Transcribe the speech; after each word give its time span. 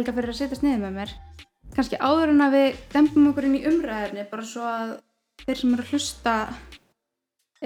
Helga 0.00 0.14
fyrir 0.16 0.32
að 0.32 0.38
setjast 0.38 0.62
niður 0.64 0.78
með 0.86 0.94
mér. 0.96 1.10
Kannski 1.74 1.98
áður 2.00 2.30
en 2.32 2.38
að 2.40 2.54
við 2.56 2.76
dempum 2.94 3.26
okkur 3.28 3.46
inn 3.50 3.56
í 3.58 3.66
umræðinni 3.68 4.22
bara 4.30 4.44
svo 4.48 4.62
að 4.64 4.94
þeir 5.42 5.58
sem 5.60 5.74
eru 5.74 5.84
að 5.84 5.90
hlusta 5.92 6.36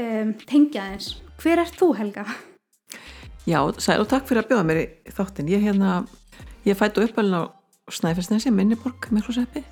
um, 0.02 0.32
tengja 0.42 0.86
þeins 0.88 1.06
hver 1.38 1.62
er 1.62 1.70
þú 1.78 1.88
Helga? 1.94 2.24
Já, 3.46 3.60
sæl 3.78 4.00
og 4.02 4.08
takk 4.10 4.26
fyrir 4.26 4.42
að 4.42 4.50
bjóða 4.50 4.64
mér 4.66 4.80
í 4.80 5.14
þáttin 5.14 5.52
ég, 5.52 5.62
hérna, 5.62 5.92
ég 6.66 6.78
fættu 6.80 7.04
uppalinn 7.06 7.38
á 7.38 7.42
Snæfellsnesi, 7.94 8.50
Minniborg, 8.50 9.06
Mikluseppi 9.14 9.62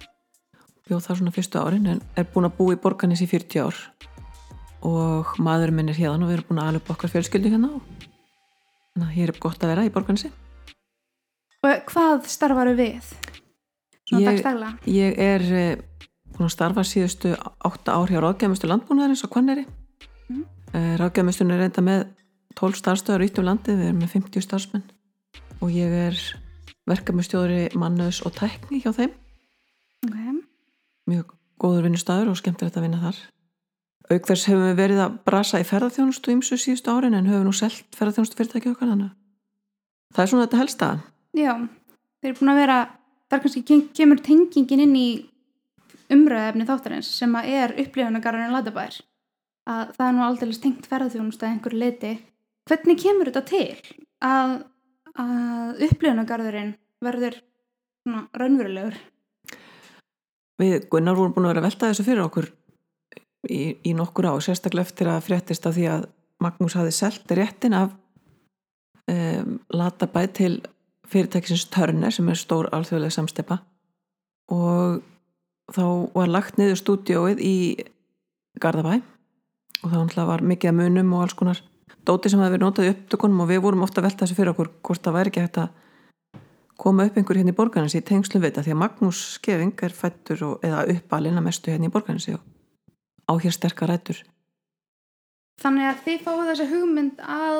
bjóð 0.86 1.02
það 1.02 1.18
svona 1.18 1.34
fyrstu 1.34 1.58
árin 1.58 1.90
en 1.96 2.04
er 2.14 2.28
búin 2.30 2.46
að 2.46 2.54
búa 2.60 2.76
í 2.76 2.78
borganis 2.78 3.24
í 3.24 3.28
40 3.30 3.66
ár. 3.66 3.82
Og 4.86 5.34
maður 5.42 5.74
minn 5.74 5.90
er 5.90 5.98
hérna 5.98 6.28
og 6.28 6.30
við 6.30 6.38
erum 6.38 6.52
búin 6.52 6.62
að 6.62 6.70
alveg 6.76 6.94
okkar 6.94 7.14
fjölskyldu 7.16 7.56
hérna. 7.56 7.72
Þannig 8.92 9.08
að 9.08 9.16
hér 9.16 9.34
er 9.34 9.42
gott 9.42 9.66
að 9.66 9.74
vera 9.74 9.88
í 9.88 9.92
borganisi 9.94 10.30
Og 11.62 11.84
hvað 11.92 12.26
starfaru 12.30 12.74
við? 12.78 13.12
Svona 14.08 14.32
dagstæla? 14.32 14.72
Ég 14.90 15.18
er 15.22 15.44
eh, 15.56 15.76
búin 16.34 16.48
að 16.48 16.54
starfa 16.56 16.84
síðustu 16.86 17.36
8 17.68 17.94
ár 17.94 18.10
hjá 18.10 18.18
ráðgæmustu 18.22 18.70
landbúnaðarins 18.70 19.24
á 19.26 19.28
Hvanneri 19.30 19.66
Mm. 20.28 20.44
mm. 20.72 20.96
Ráðgæmustun 21.00 21.50
er 21.52 21.58
reynda 21.60 21.82
með 21.84 22.06
12 22.56 22.78
starfstöðar 22.78 23.24
út 23.26 23.38
um 23.38 23.44
landið, 23.48 23.78
við 23.80 23.88
erum 23.90 24.00
með 24.00 24.12
50 24.14 24.44
starfsmenn 24.46 24.84
og 25.60 25.70
ég 25.74 25.92
er 26.08 26.18
verkefnustjóri 26.88 27.68
mannus 27.78 28.22
og 28.26 28.34
tækni 28.38 28.82
hjá 28.82 28.92
þeim 28.96 29.18
Okay. 30.02 30.32
mjög 31.06 31.28
góður 31.62 31.84
vinnustæður 31.86 32.32
og 32.32 32.38
skemmtilegt 32.40 32.74
að 32.74 32.82
vinna 32.88 32.98
þar 32.98 33.18
auk 34.10 34.24
þess 34.26 34.48
hefum 34.50 34.64
við 34.66 34.80
verið 34.80 35.02
að 35.04 35.18
brasa 35.28 35.60
í 35.62 35.66
ferðarþjónustu 35.68 36.32
ímsu 36.34 36.58
síðustu 36.58 36.90
árin 36.90 37.14
en 37.14 37.28
höfum 37.30 37.46
nú 37.46 37.52
selt 37.54 37.86
ferðarþjónustu 37.94 38.40
fyrirtæki 38.40 38.72
okkar 38.72 38.90
að 38.90 39.04
það 40.10 40.24
er 40.24 40.32
svona 40.32 40.46
þetta 40.48 40.62
helsta 40.62 40.88
Já, 41.32 41.54
þeir 42.20 42.30
eru 42.30 42.38
búin 42.40 42.52
að 42.52 42.60
vera 42.60 42.78
þar 43.32 43.42
kannski 43.44 43.62
kem- 43.68 43.86
kemur 43.96 44.20
tengingin 44.24 44.82
inn 44.84 44.96
í 44.98 45.06
umræðefni 46.12 46.66
þáttarins 46.68 47.08
sem 47.16 47.32
að 47.38 47.48
er 47.56 47.74
upplifunagarðurinn 47.80 48.52
Latabær 48.52 48.98
að 49.72 49.94
það 49.96 50.06
er 50.08 50.14
nú 50.16 50.24
aldrei 50.26 50.52
tengt 50.60 50.88
ferðarþjónustu 50.90 51.46
að 51.46 51.54
einhverju 51.54 51.80
leiti 51.80 52.12
hvernig 52.68 53.00
kemur 53.00 53.30
þetta 53.30 53.44
til 53.48 53.96
að, 54.26 54.52
að 55.16 55.82
upplifunagarðurinn 55.88 56.74
verður 57.02 57.38
svona 58.02 58.26
raunverulegur? 58.36 58.98
Við 60.62 60.88
Gunnar 60.92 61.16
vorum 61.16 61.32
búin 61.34 61.48
að 61.48 61.54
vera 61.54 61.62
að 61.62 61.68
velta 61.70 61.88
þessu 61.90 62.06
fyrir 62.06 62.24
okkur 62.26 62.50
í, 63.48 63.62
í 63.88 63.94
nokkur 63.96 64.28
á, 64.30 64.34
sérstaklega 64.44 64.84
eftir 64.84 65.10
að 65.10 65.24
fréttist 65.30 65.66
af 65.66 65.78
því 65.78 65.88
að 65.96 66.06
Magnús 66.42 66.76
hafi 66.76 66.92
selt 66.94 67.32
réttin 67.38 67.74
af 67.78 67.94
um, 69.10 69.56
latabæ 69.72 70.26
til 70.34 70.54
fyrirtækisins 71.12 71.66
Törner 71.72 72.14
sem 72.14 72.28
er 72.28 72.38
stór 72.40 72.68
alþjóðlega 72.74 73.16
samstepa. 73.16 73.58
Og 74.52 75.02
þá 75.72 75.84
var 76.14 76.32
lagt 76.32 76.58
niður 76.58 76.80
stúdióið 76.80 77.42
í 77.44 77.56
Garðabæ. 78.62 79.00
Og 79.82 79.94
þá 80.12 80.24
var 80.28 80.44
mikið 80.46 80.72
að 80.72 80.78
munum 80.80 81.14
og 81.16 81.26
alls 81.26 81.36
konar. 81.38 81.62
Dóti 82.06 82.30
sem 82.30 82.40
hafi 82.42 82.56
verið 82.56 82.66
notað 82.66 82.88
í 82.88 82.92
upptökunum 82.96 83.44
og 83.44 83.50
við 83.50 83.62
vorum 83.62 83.84
ofta 83.86 84.00
að 84.02 84.08
velta 84.08 84.24
þessu 84.24 84.38
fyrir 84.38 84.52
okkur 84.52 84.72
hvort 84.82 85.04
það 85.04 85.16
væri 85.18 85.32
ekki 85.32 85.44
hægt 85.44 85.60
að 85.62 86.42
koma 86.82 87.06
upp 87.06 87.18
einhver 87.18 87.38
hérna 87.38 87.52
í 87.52 87.58
borgarnasi 87.58 88.00
í 88.00 88.06
tengslu 88.06 88.40
við 88.40 88.50
þetta. 88.50 88.64
Því 88.66 88.74
að 88.74 88.80
Magnús 88.82 89.22
Skeving 89.36 89.84
er 89.86 89.94
fættur 89.94 90.44
og, 90.48 90.54
eða 90.66 90.82
uppalinn 90.96 91.38
að 91.38 91.46
mestu 91.46 91.70
hérna 91.70 91.90
í 91.90 91.94
borgarnasi 91.94 92.34
og 92.34 92.42
á 93.30 93.32
hér 93.38 93.54
sterkar 93.54 93.92
rættur 93.92 94.22
Þannig 95.62 95.88
að 95.88 96.02
þið 96.06 96.22
fáið 96.24 96.48
þessa 96.50 96.68
hugmynd 96.72 97.22
að 97.22 97.58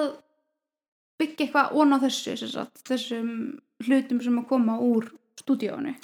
byggja 1.22 1.46
eitthvað 1.46 1.76
ón 1.78 1.94
á 1.94 1.98
þessu 2.02 2.36
sagt, 2.42 2.82
þessum 2.88 3.30
hlutum 3.86 4.20
sem 4.24 4.42
að 4.42 4.50
koma 4.50 4.80
úr 4.82 5.08
stúdíónu 5.40 5.94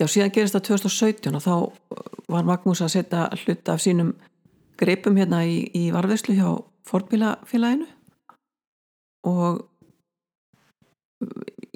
Já, 0.00 0.06
síðan 0.08 0.32
gerist 0.32 0.56
það 0.56 0.66
2017 0.70 1.36
og 1.36 1.42
þá 1.44 1.54
var 2.32 2.46
Magnús 2.48 2.80
að 2.80 2.94
setja 2.94 3.26
hluta 3.42 3.74
af 3.74 3.82
sínum 3.84 4.14
greipum 4.80 5.18
hérna 5.20 5.42
í, 5.44 5.66
í 5.76 5.90
varðveislu 5.92 6.36
hjá 6.38 6.48
Fordbílafélaginu 6.88 7.88
og 9.28 9.66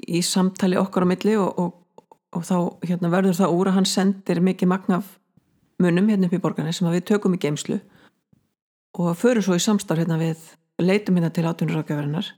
í 0.09 0.21
samtali 0.25 0.79
okkar 0.81 1.05
á 1.05 1.11
milli 1.11 1.35
og, 1.37 1.59
og, 1.61 2.07
og 2.33 2.47
þá 2.47 2.57
hérna, 2.87 3.11
verður 3.13 3.37
það 3.37 3.57
úr 3.59 3.69
að 3.69 3.77
hann 3.77 3.89
sendir 3.89 4.41
mikið 4.41 4.71
magna 4.71 4.99
af 5.03 5.11
munum 5.81 6.09
hérna 6.09 6.29
upp 6.29 6.37
í 6.37 6.41
borgarni 6.41 6.73
sem 6.73 6.89
við 6.89 7.05
tökum 7.11 7.35
í 7.37 7.41
geimslu 7.41 7.77
og 8.97 9.13
förum 9.19 9.45
svo 9.45 9.57
í 9.57 9.61
samstarf 9.61 10.01
hérna 10.01 10.17
við 10.21 10.41
leitum 10.81 11.19
hérna 11.19 11.29
til 11.35 11.45
átjónurrákjafarinnar 11.45 12.31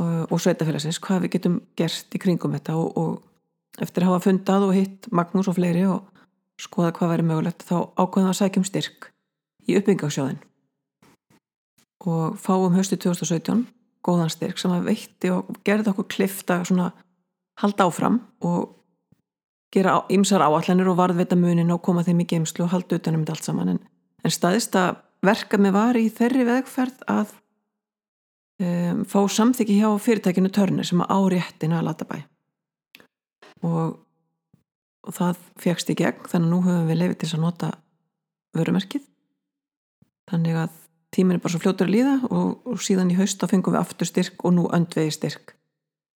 og, 0.00 0.40
sveitafélagsins 0.40 1.00
hvað 1.04 1.24
við 1.24 1.34
getum 1.36 1.58
gert 1.78 2.16
í 2.16 2.20
kringum 2.22 2.54
þetta 2.56 2.76
og, 2.80 2.98
og 2.98 3.82
eftir 3.82 4.04
að 4.04 4.12
hafa 4.12 4.26
fundað 4.26 4.68
og 4.68 4.76
hitt 4.76 5.10
Magnús 5.14 5.50
og 5.50 5.58
fleiri 5.58 5.86
og 5.88 6.06
skoða 6.60 6.94
hvað 6.96 7.14
væri 7.14 7.26
mögulegt 7.28 7.66
þá 7.66 7.76
ákveðum 7.96 8.32
að 8.32 8.38
sækjum 8.40 8.66
styrk 8.68 9.10
í 9.68 9.76
uppbyggingasjóðin 9.78 10.40
og 12.10 12.40
fáum 12.40 12.74
höstu 12.76 12.96
2017 12.96 13.66
góðan 14.04 14.32
styrk 14.32 14.60
sem 14.60 14.72
að 14.72 14.88
veitti 14.88 15.32
og 15.32 15.48
gerði 15.66 15.92
okkur 15.92 16.08
klifta 16.16 16.60
svona 16.64 16.90
halda 17.60 17.86
áfram 17.88 18.20
og 18.46 18.76
gera 19.74 20.00
ymsar 20.10 20.42
áallanir 20.42 20.88
og 20.90 20.98
varðveita 20.98 21.38
munin 21.38 21.70
og 21.74 21.82
koma 21.84 22.04
þeim 22.06 22.24
í 22.24 22.28
geimslu 22.32 22.64
og 22.66 22.72
halda 22.72 22.98
utanum 22.98 23.22
þetta 23.22 23.36
allt 23.36 23.46
saman. 23.46 23.74
En, 23.74 23.80
en 24.24 24.34
staðist 24.34 24.76
að 24.78 25.02
verka 25.24 25.60
með 25.60 25.76
var 25.76 25.98
í 26.00 26.08
þeirri 26.10 26.46
vegferð 26.48 27.04
að 27.10 27.36
um, 28.60 29.04
fá 29.08 29.20
samþyggi 29.28 29.80
hjá 29.80 29.88
fyrirtækinu 30.02 30.50
Törnir 30.54 30.88
sem 30.88 31.02
að 31.04 31.12
áréttina 31.16 31.80
að 31.80 31.88
lata 31.88 32.06
bæ. 32.08 32.18
Og, 33.66 33.96
og 35.04 35.16
það 35.16 35.40
fegst 35.60 35.92
í 35.92 35.98
gegn 35.98 36.28
þannig 36.30 36.46
að 36.46 36.52
nú 36.52 36.60
höfum 36.66 36.90
við 36.90 37.00
lefið 37.02 37.18
til 37.20 37.30
að 37.32 37.44
nota 37.44 37.72
vörumerkið. 38.56 39.04
Þannig 40.30 40.60
að 40.62 40.78
tíminn 41.10 41.38
er 41.38 41.42
bara 41.42 41.54
svo 41.54 41.62
fljótur 41.64 41.90
að 41.90 41.96
líða 41.96 42.16
og, 42.30 42.48
og 42.64 42.82
síðan 42.84 43.12
í 43.12 43.18
haust 43.18 43.40
þá 43.42 43.50
fengum 43.50 43.74
við 43.74 43.82
aftur 43.82 44.08
styrk 44.08 44.44
og 44.46 44.56
nú 44.56 44.68
öndvegi 44.70 45.16
styrk 45.18 45.54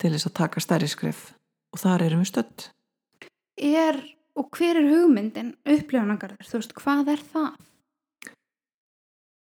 til 0.01 0.15
þess 0.15 0.31
að 0.31 0.39
taka 0.41 0.63
stærri 0.63 0.89
skref. 0.91 1.29
Og 1.75 1.83
þar 1.83 2.07
erum 2.07 2.23
við 2.23 2.31
stödd. 2.31 2.69
Er, 3.59 3.99
og 4.39 4.51
hver 4.55 4.79
er 4.79 4.91
hugmyndin 4.91 5.55
upplifunagarður, 5.67 6.47
þú 6.47 6.61
veist, 6.61 6.75
hvað 6.79 7.11
er 7.15 7.23
það? 7.33 7.55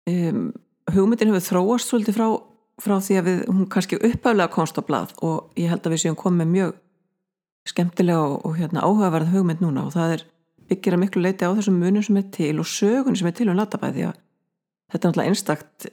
um, 0.07 0.51
hugmyndin 0.93 1.31
hefur 1.31 1.45
þróast 1.47 1.91
svolítið 1.91 2.17
frá, 2.17 2.27
frá 2.81 2.97
því 3.01 3.19
að 3.19 3.27
við, 3.29 3.39
hún 3.49 3.67
kannski 3.73 3.99
uppaflega 3.99 4.53
komst 4.53 4.77
á 4.77 4.83
blað 4.85 5.13
og 5.25 5.57
ég 5.57 5.71
held 5.71 5.85
að 5.85 5.95
við 5.95 6.03
séum 6.03 6.17
komið 6.19 6.51
mjög 6.53 6.75
skemmtilega 7.67 8.23
og, 8.23 8.39
og 8.45 8.57
hérna, 8.59 8.85
áhugaverð 8.85 9.33
hugmynd 9.33 9.63
núna 9.63 9.87
og 9.87 9.95
það 9.95 10.17
er 10.17 10.25
byggir 10.67 10.95
að 10.95 11.03
miklu 11.03 11.23
leiti 11.23 11.47
á 11.47 11.55
þessum 11.57 11.79
munum 11.81 12.03
sem 12.05 12.19
er 12.19 12.27
til 12.35 12.53
og 12.61 12.69
sögun 12.69 13.17
sem 13.17 13.27
er 13.27 13.35
til 13.35 13.49
um 13.49 13.57
latabæði 13.57 14.07
þetta 14.07 14.97
er 14.97 15.09
náttúrulega 15.09 15.31
einstakt 15.31 15.89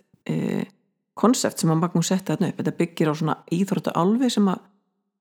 konsept 1.18 1.62
sem 1.62 1.70
að 1.70 1.80
Magnús 1.82 2.10
setti 2.10 2.32
þarna 2.32 2.50
upp. 2.50 2.60
Þetta 2.60 2.78
byggir 2.80 3.10
á 3.10 3.14
svona 3.14 3.36
íþróttu 3.54 3.94
álfi 3.94 4.30
sem 4.34 4.50
að 4.50 4.62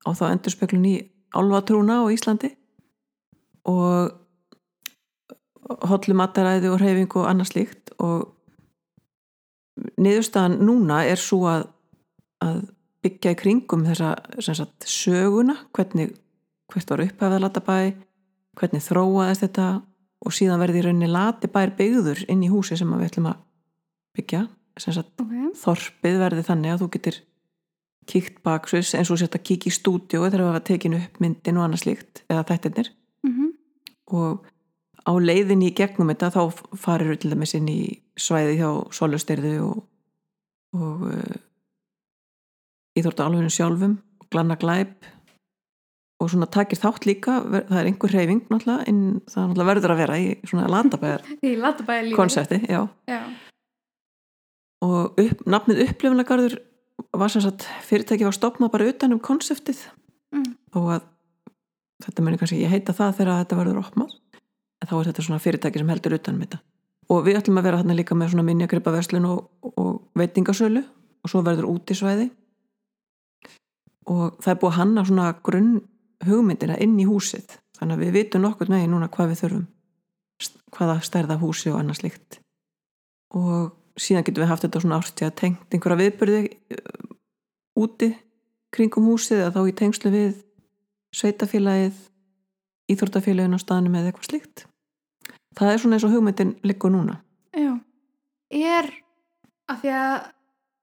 á 0.04 0.10
þá 0.18 0.24
endurspeklun 0.32 0.90
í 0.90 0.94
álvatrúna 1.34 2.02
á 2.02 2.12
Íslandi 2.12 2.50
og 3.70 4.14
hollumataræði 5.88 6.70
og 6.70 6.80
reyfing 6.82 7.16
og 7.16 7.28
annað 7.30 7.52
slíkt 7.54 7.94
og 8.04 8.33
niðurstaðan 10.00 10.58
núna 10.64 11.02
er 11.06 11.20
svo 11.20 11.44
að, 11.50 11.66
að 12.44 12.60
byggja 13.04 13.34
í 13.34 13.38
kringum 13.38 13.84
þessa 13.86 14.14
sagt, 14.56 14.86
söguna 14.88 15.56
hvernig 15.76 16.14
hvert 16.72 16.90
var 16.90 17.04
upphafða 17.04 17.42
latabæ 17.42 17.76
hvernig 18.58 18.84
þróaðist 18.84 19.44
þetta 19.44 19.68
og 20.24 20.34
síðan 20.34 20.62
verði 20.62 20.80
í 20.80 20.84
rauninni 20.86 21.10
latibær 21.10 21.74
byggður 21.78 22.24
inn 22.32 22.44
í 22.46 22.50
húsi 22.52 22.78
sem 22.80 22.90
við 22.94 23.08
ætlum 23.10 23.30
að 23.32 23.40
byggja. 24.16 24.46
Sagt, 24.80 25.12
Okay. 25.22 25.52
þorpið 25.54 26.16
verði 26.18 26.42
þannig 26.48 26.72
að 26.72 26.80
þú 26.82 26.86
getur 26.96 27.18
kíkt 28.10 28.40
baksvis 28.42 28.94
eins 28.98 29.10
og 29.12 29.20
sett 29.20 29.36
að 29.36 29.44
kíkja 29.46 29.70
í 29.70 29.74
stúdíu 29.76 30.24
þegar 30.24 30.42
við 30.42 30.48
hafa 30.50 30.62
tekinu 30.66 30.98
upp 30.98 31.20
myndin 31.22 31.60
og 31.60 31.66
annað 31.66 31.84
slíkt 31.84 32.24
eða 32.28 32.46
þættirnir. 32.50 32.90
Mm 33.22 33.52
og 34.12 34.44
á 35.04 35.12
leiðinni 35.20 35.70
í 35.70 35.74
gegnum 35.76 36.10
þetta 36.12 36.30
þá 36.34 36.62
farir 36.80 37.16
til 37.20 37.32
dæmis 37.34 37.54
inn 37.58 37.68
í 37.68 37.80
svæði 38.16 38.56
hjá 38.60 38.68
solustyrðu 38.94 39.54
og, 39.66 39.82
og 40.78 41.02
uh, 41.10 41.36
íþórta 42.98 43.26
alveginu 43.26 43.52
sjálfum 43.52 43.98
glanna 44.32 44.56
glæp 44.60 45.08
og 46.22 46.30
svona 46.30 46.46
takir 46.48 46.78
þátt 46.80 47.08
líka 47.08 47.40
það 47.44 47.78
er 47.80 47.88
einhver 47.90 48.14
reyfing 48.14 48.44
náttúrulega 48.48 48.86
en 48.88 49.00
það 49.28 49.48
náttúrulega 49.50 49.70
verður 49.72 49.94
að 49.94 50.00
vera 50.04 50.18
í 50.22 50.28
svona 50.46 50.68
landabæðar 50.72 51.26
konsepti, 52.16 52.60
já 52.74 52.80
Já. 53.10 53.20
og 54.84 55.18
upp, 55.20 55.42
nafnið 55.50 55.82
upplifunagarður 55.88 56.56
var 57.18 57.32
sem 57.34 57.42
sagt 57.44 57.66
fyrirtæki 57.86 58.26
var 58.26 58.36
stopnað 58.36 58.72
bara 58.76 58.88
utan 58.94 59.16
um 59.16 59.22
konseptið 59.22 59.84
Mm. 60.34 60.56
og 60.74 60.88
að 60.96 61.02
þetta 62.02 62.22
muni 62.26 62.38
kannski 62.40 62.56
ég 62.58 62.72
heita 62.72 62.90
það 62.96 63.12
þegar 63.20 63.36
þetta 63.44 63.58
verður 63.60 63.76
opnað 63.84 64.14
þá 64.90 64.94
er 64.98 65.10
þetta 65.10 65.26
svona 65.26 65.42
fyrirtæki 65.42 65.82
sem 65.82 65.92
heldur 65.92 66.16
utan 66.18 66.38
um 66.38 66.44
þetta. 66.44 66.60
Og 67.12 67.20
við 67.26 67.38
ætlum 67.40 67.60
að 67.60 67.68
vera 67.68 67.80
þarna 67.80 67.98
líka 67.98 68.16
með 68.16 68.32
svona 68.32 68.46
minjagripa 68.46 68.94
verslun 68.94 69.28
og, 69.28 69.42
og 69.76 69.90
veitingasölu 70.18 70.82
og 71.24 71.32
svo 71.32 71.42
verður 71.44 71.68
útisvæði. 71.74 72.30
Og 74.12 74.40
það 74.44 74.52
er 74.52 74.60
búið 74.60 74.72
að 74.72 74.78
hanna 74.78 75.04
svona 75.08 75.28
grunn 75.44 75.74
hugmyndina 76.24 76.78
inn 76.80 76.96
í 77.00 77.06
húsið. 77.08 77.58
Þannig 77.78 77.98
að 77.98 78.04
við 78.04 78.16
vitum 78.18 78.44
nokkur 78.44 78.70
neginn 78.72 78.92
núna 78.94 79.10
hvað 79.12 79.32
við 79.32 79.42
þurfum 79.44 79.64
hvaða 80.74 80.98
stærða 81.04 81.38
húsi 81.38 81.70
og 81.72 81.80
annars 81.80 82.02
líkt 82.02 82.40
og 83.34 83.74
síðan 84.00 84.26
getum 84.26 84.44
við 84.44 84.50
haft 84.50 84.66
þetta 84.66 84.82
svona 84.82 84.98
árstíð 85.00 85.28
að 85.28 85.36
tengt 85.40 85.74
einhverja 85.74 86.00
viðbyrði 86.02 86.40
uh, 86.50 87.14
úti 87.84 88.10
kringum 88.74 89.08
húsið 89.12 89.44
eða 89.44 89.54
þá 89.54 89.70
í 89.70 89.76
tengslu 89.80 90.12
við 90.14 90.36
sveitafélagið 91.14 92.00
íþórtafélagin 92.90 93.54
á 93.54 93.58
staðnum 93.62 93.98
eða 93.98 94.10
eitthvað 94.10 94.30
slíkt 94.30 94.64
það 95.58 95.72
er 95.72 95.82
svona 95.82 95.98
eins 95.98 96.06
og 96.06 96.14
hugmyndin 96.14 96.54
liggur 96.66 96.92
núna. 96.94 97.18
Já, 97.54 97.72
er 98.54 98.90
af 99.70 99.80
því 99.82 99.94
að 99.98 100.16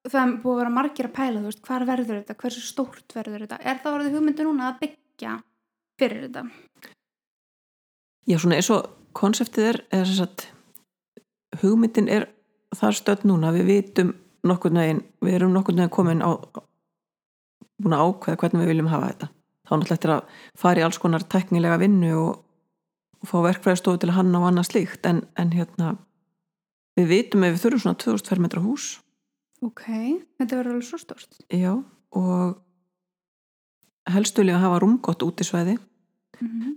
það 0.09 0.21
er 0.21 0.33
búið 0.41 0.53
að 0.53 0.61
vera 0.61 0.73
margir 0.73 1.09
að 1.09 1.15
pæla, 1.17 1.41
þú 1.41 1.51
veist, 1.51 1.63
hvar 1.67 1.85
verður 1.89 2.19
þetta, 2.21 2.37
hversu 2.41 2.63
stórt 2.65 3.15
verður 3.15 3.45
þetta, 3.45 3.59
er 3.61 3.81
það 3.83 3.97
orðið 3.97 4.17
hugmyndi 4.17 4.47
núna 4.47 4.71
að 4.71 4.79
byggja 4.85 5.35
fyrir 6.01 6.25
þetta? 6.25 6.45
Já, 8.29 8.37
svona 8.37 8.57
eins 8.57 8.71
og 8.73 8.89
konseptið 9.17 9.69
er, 9.73 9.79
er 9.99 10.09
sagt, 10.09 10.47
hugmyndin 11.61 12.09
er 12.09 12.27
þar 12.77 12.97
stöld 12.97 13.27
núna, 13.27 13.51
við 13.53 13.69
vitum 13.69 14.15
nokkur 14.47 14.73
neginn, 14.73 15.03
við 15.21 15.37
erum 15.37 15.53
nokkur 15.53 15.77
neginn 15.77 15.93
komin 15.93 16.25
á 16.25 16.31
búin 17.81 17.97
að 17.97 18.07
ákveða 18.07 18.41
hvernig 18.41 18.63
við 18.63 18.71
viljum 18.71 18.89
hafa 18.91 19.11
þetta. 19.11 19.29
Þá 19.67 19.71
náttúrulega 19.71 19.97
eftir 19.97 20.13
að 20.13 20.39
fara 20.61 20.81
í 20.81 20.85
alls 20.85 20.99
konar 21.01 21.25
teknilega 21.29 21.79
vinnu 21.81 22.11
og 22.19 22.41
fá 23.27 23.37
verkfræðistofu 23.45 24.01
til 24.01 24.09
að 24.09 24.17
hanna 24.17 24.41
og 24.41 24.49
annað 24.49 24.69
slíkt 24.71 25.05
en, 25.05 25.23
en 25.37 25.53
hérna 25.53 25.95
við 26.97 27.07
vitum 27.11 27.45
ef 27.45 27.55
við 27.55 27.63
þurfum 27.65 27.83
svona 27.85 28.01
2000 28.03 28.31
fermetra 28.31 28.63
hús. 28.63 28.99
Ok, 29.61 29.85
þetta 30.41 30.57
verður 30.57 30.75
alveg 30.75 30.87
svo 30.87 30.97
stort 30.97 31.43
Já, 31.53 31.75
og 32.17 32.55
helstu 34.09 34.41
vilja 34.41 34.61
hafa 34.61 34.79
rúmgott 34.81 35.21
út 35.25 35.41
í 35.41 35.45
sveiði 35.45 35.75
mm 35.77 36.47
-hmm. 36.47 36.73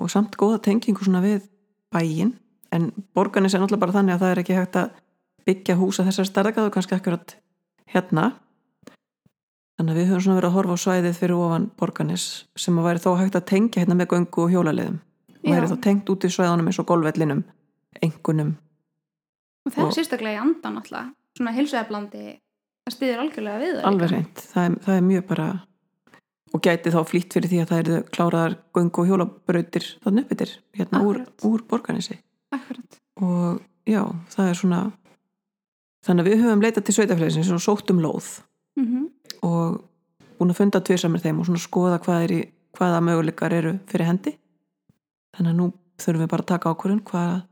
og 0.00 0.10
samt 0.10 0.36
góða 0.36 0.62
tengingu 0.62 1.04
svona 1.04 1.20
við 1.20 1.48
bæin 1.92 2.38
en 2.72 2.92
borganis 3.14 3.54
er 3.54 3.60
náttúrulega 3.60 3.84
bara 3.84 3.92
þannig 3.92 4.14
að 4.14 4.20
það 4.20 4.30
er 4.30 4.38
ekki 4.38 4.54
hægt 4.54 4.76
að 4.76 4.90
byggja 5.46 5.76
húsa 5.76 6.04
þessar 6.04 6.26
starðgæðu 6.26 6.70
kannski 6.70 6.94
akkurat 6.94 7.36
hérna 7.86 8.32
þannig 9.78 9.94
að 9.94 10.00
við 10.00 10.10
höfum 10.10 10.24
svona 10.26 10.38
verið 10.40 10.50
að 10.50 10.56
horfa 10.58 10.76
á 10.76 10.84
svæðið 10.84 11.18
fyrir 11.20 11.38
ofan 11.38 11.70
borganis 11.80 12.26
sem 12.58 12.78
að 12.78 12.88
væri 12.88 13.02
þó 13.04 13.10
hægt 13.20 13.38
að 13.38 13.48
tengja 13.52 13.82
hérna 13.82 13.98
með 13.98 14.12
göngu 14.12 14.44
og 14.44 14.52
hjólaliðum. 14.52 15.00
Og 15.42 15.48
væri 15.50 15.72
þá 15.72 15.78
tengt 15.88 16.12
út 16.12 16.26
í 16.28 16.30
svæðunum 16.30 16.68
eins 16.70 16.78
og 16.82 16.88
golvellinum 16.90 17.42
engunum. 18.02 18.54
Og 19.66 19.74
það 19.74 19.88
er 19.88 19.96
sérstaklega 19.98 20.38
í 20.38 20.42
andan 20.42 20.78
alltaf 20.80 21.10
svona 21.36 21.54
hilsueflandi 21.56 22.24
það 22.82 22.96
stýðir 22.96 23.22
algjörlega 23.22 23.60
við 23.62 23.76
það 23.76 23.88
alveg 23.90 24.12
reynd, 24.12 24.42
það 24.52 24.64
er, 24.64 24.78
það 24.86 24.96
er 24.96 25.04
mjög 25.08 25.26
bara 25.30 25.48
og 26.52 26.64
gæti 26.66 26.92
þá 26.92 26.98
flýtt 27.08 27.36
fyrir 27.36 27.52
því 27.52 27.60
að 27.62 27.70
það 27.70 27.82
eru 27.82 28.00
kláraðar 28.12 28.56
göngu 28.76 29.02
og 29.02 29.10
hjólabrautir 29.10 29.86
þannig 30.04 30.26
uppbyttir 30.26 30.54
hérna 30.76 31.04
úr, 31.08 31.22
úr 31.48 31.64
borganessi 31.70 32.18
Akkurat. 32.52 32.98
og 33.24 33.62
já, 33.88 34.02
það 34.34 34.50
er 34.50 34.60
svona 34.60 34.80
þannig 36.04 36.24
að 36.24 36.30
við 36.30 36.44
höfum 36.44 36.64
leitað 36.66 36.88
til 36.88 36.96
sveitafélagsins 36.98 37.52
og 37.54 37.64
sótt 37.64 37.94
um 37.94 38.02
lóð 38.04 38.34
mm 38.76 38.86
-hmm. 38.86 39.06
og 39.42 39.82
búin 40.38 40.50
að 40.50 40.58
funda 40.60 40.80
tvirsamir 40.80 41.20
þeim 41.20 41.40
og 41.40 41.46
svona 41.46 41.58
skoða 41.58 41.98
hvað 41.98 42.24
er 42.24 42.32
í, 42.32 42.40
hvaða 42.76 43.00
möguleikar 43.00 43.52
eru 43.52 43.78
fyrir 43.86 44.06
hendi 44.06 44.38
þannig 45.36 45.50
að 45.52 45.58
nú 45.60 45.72
þurfum 45.98 46.22
við 46.22 46.32
bara 46.32 46.42
að 46.42 46.52
taka 46.52 46.70
ákvörðun 46.70 47.04
hvað, 47.04 47.42